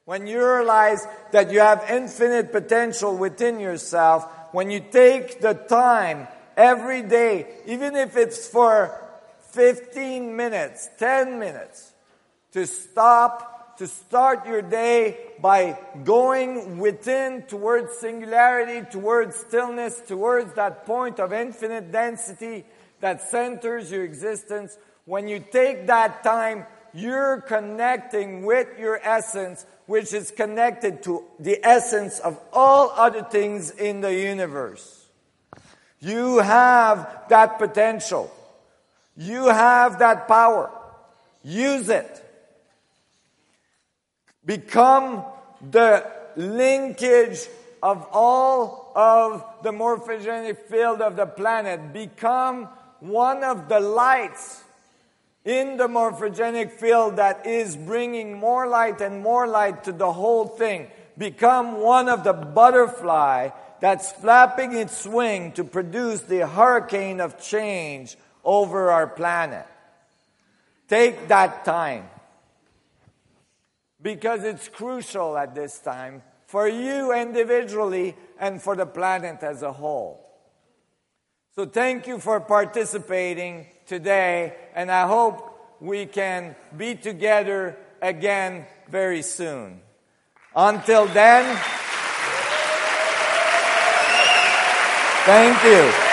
When 0.03 0.27
you 0.27 0.45
realize 0.45 1.07
that 1.31 1.53
you 1.53 1.61
have 1.61 1.85
infinite 1.89 2.51
potential 2.51 3.15
within 3.15 3.61
yourself, 3.61 4.27
when 4.53 4.69
you 4.69 4.79
take 4.79 5.41
the 5.41 5.53
time 5.53 6.27
every 6.55 7.01
day, 7.01 7.47
even 7.65 7.95
if 7.95 8.15
it's 8.15 8.47
for 8.47 9.01
15 9.51 10.35
minutes, 10.35 10.89
10 10.99 11.39
minutes, 11.39 11.91
to 12.51 12.67
stop, 12.67 13.77
to 13.79 13.87
start 13.87 14.45
your 14.45 14.61
day 14.61 15.17
by 15.41 15.77
going 16.03 16.77
within 16.77 17.41
towards 17.47 17.97
singularity, 17.97 18.87
towards 18.91 19.35
stillness, 19.35 19.99
towards 20.07 20.53
that 20.53 20.85
point 20.85 21.19
of 21.19 21.33
infinite 21.33 21.91
density 21.91 22.63
that 23.01 23.21
centers 23.29 23.91
your 23.91 24.03
existence. 24.03 24.77
When 25.05 25.27
you 25.27 25.43
take 25.51 25.87
that 25.87 26.23
time, 26.23 26.67
you're 26.93 27.41
connecting 27.41 28.45
with 28.45 28.67
your 28.77 28.99
essence, 29.03 29.65
which 29.93 30.11
is 30.11 30.31
connected 30.31 31.03
to 31.03 31.23
the 31.37 31.63
essence 31.63 32.17
of 32.17 32.39
all 32.51 32.89
other 32.95 33.21
things 33.21 33.69
in 33.69 34.01
the 34.01 34.11
universe. 34.11 35.05
You 35.99 36.39
have 36.39 37.25
that 37.29 37.59
potential. 37.59 38.33
You 39.15 39.49
have 39.49 39.99
that 39.99 40.27
power. 40.27 40.71
Use 41.43 41.89
it. 41.89 42.09
Become 44.43 45.25
the 45.61 46.03
linkage 46.35 47.47
of 47.83 48.07
all 48.11 48.93
of 48.95 49.45
the 49.61 49.71
morphogenic 49.71 50.57
field 50.57 51.01
of 51.01 51.15
the 51.15 51.27
planet. 51.27 51.93
Become 51.93 52.67
one 52.99 53.43
of 53.43 53.69
the 53.69 53.79
lights 53.79 54.62
in 55.45 55.77
the 55.77 55.87
morphogenic 55.87 56.71
field 56.71 57.17
that 57.17 57.45
is 57.45 57.75
bringing 57.75 58.37
more 58.37 58.67
light 58.67 59.01
and 59.01 59.21
more 59.21 59.47
light 59.47 59.83
to 59.83 59.91
the 59.91 60.11
whole 60.11 60.47
thing. 60.47 60.87
Become 61.17 61.79
one 61.79 62.07
of 62.09 62.23
the 62.23 62.33
butterfly 62.33 63.49
that's 63.79 64.11
flapping 64.13 64.73
its 64.73 65.05
wing 65.05 65.51
to 65.53 65.63
produce 65.63 66.21
the 66.21 66.47
hurricane 66.47 67.19
of 67.19 67.41
change 67.41 68.15
over 68.43 68.89
our 68.89 69.07
planet. 69.07 69.65
Take 70.87 71.27
that 71.27 71.65
time 71.65 72.09
because 74.01 74.43
it's 74.43 74.69
crucial 74.69 75.37
at 75.37 75.55
this 75.55 75.79
time 75.79 76.21
for 76.45 76.67
you 76.67 77.13
individually 77.13 78.15
and 78.39 78.61
for 78.61 78.75
the 78.75 78.85
planet 78.85 79.41
as 79.41 79.61
a 79.63 79.71
whole. 79.71 80.19
So 81.55 81.65
thank 81.65 82.07
you 82.07 82.19
for 82.19 82.39
participating 82.39 83.67
today, 83.85 84.53
and 84.75 84.91
I 84.91 85.07
hope 85.07 85.49
we 85.79 86.05
can 86.05 86.55
be 86.75 86.95
together 86.95 87.77
again 88.01 88.65
very 88.89 89.21
soon. 89.21 89.81
Until 90.55 91.05
then, 91.07 91.57
thank 95.25 95.63
you. 95.63 96.03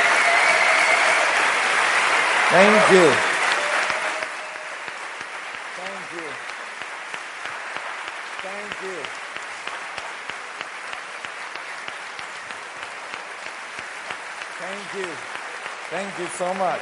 Thank 15.91 16.19
you 16.21 16.27
so 16.27 16.55
much. 16.55 16.81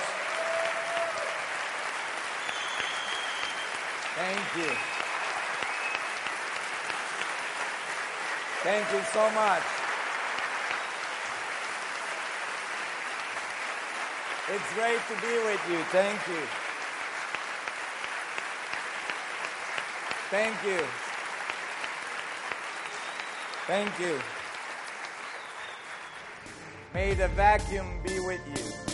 Thank 4.16 4.56
you. 4.68 4.76
Thank 8.62 8.92
you 8.92 9.00
so 9.12 9.30
much. 9.30 9.62
It's 14.50 14.74
great 14.74 15.00
to 15.08 15.14
be 15.20 15.34
with 15.44 15.60
you. 15.70 15.78
Thank 15.92 16.26
you. 16.28 16.42
Thank 20.30 20.64
you. 20.64 20.86
Thank 23.66 24.00
you. 24.00 24.18
May 26.94 27.14
the 27.14 27.28
vacuum 27.28 27.86
be 28.04 28.18
with 28.20 28.40
you. 28.48 28.88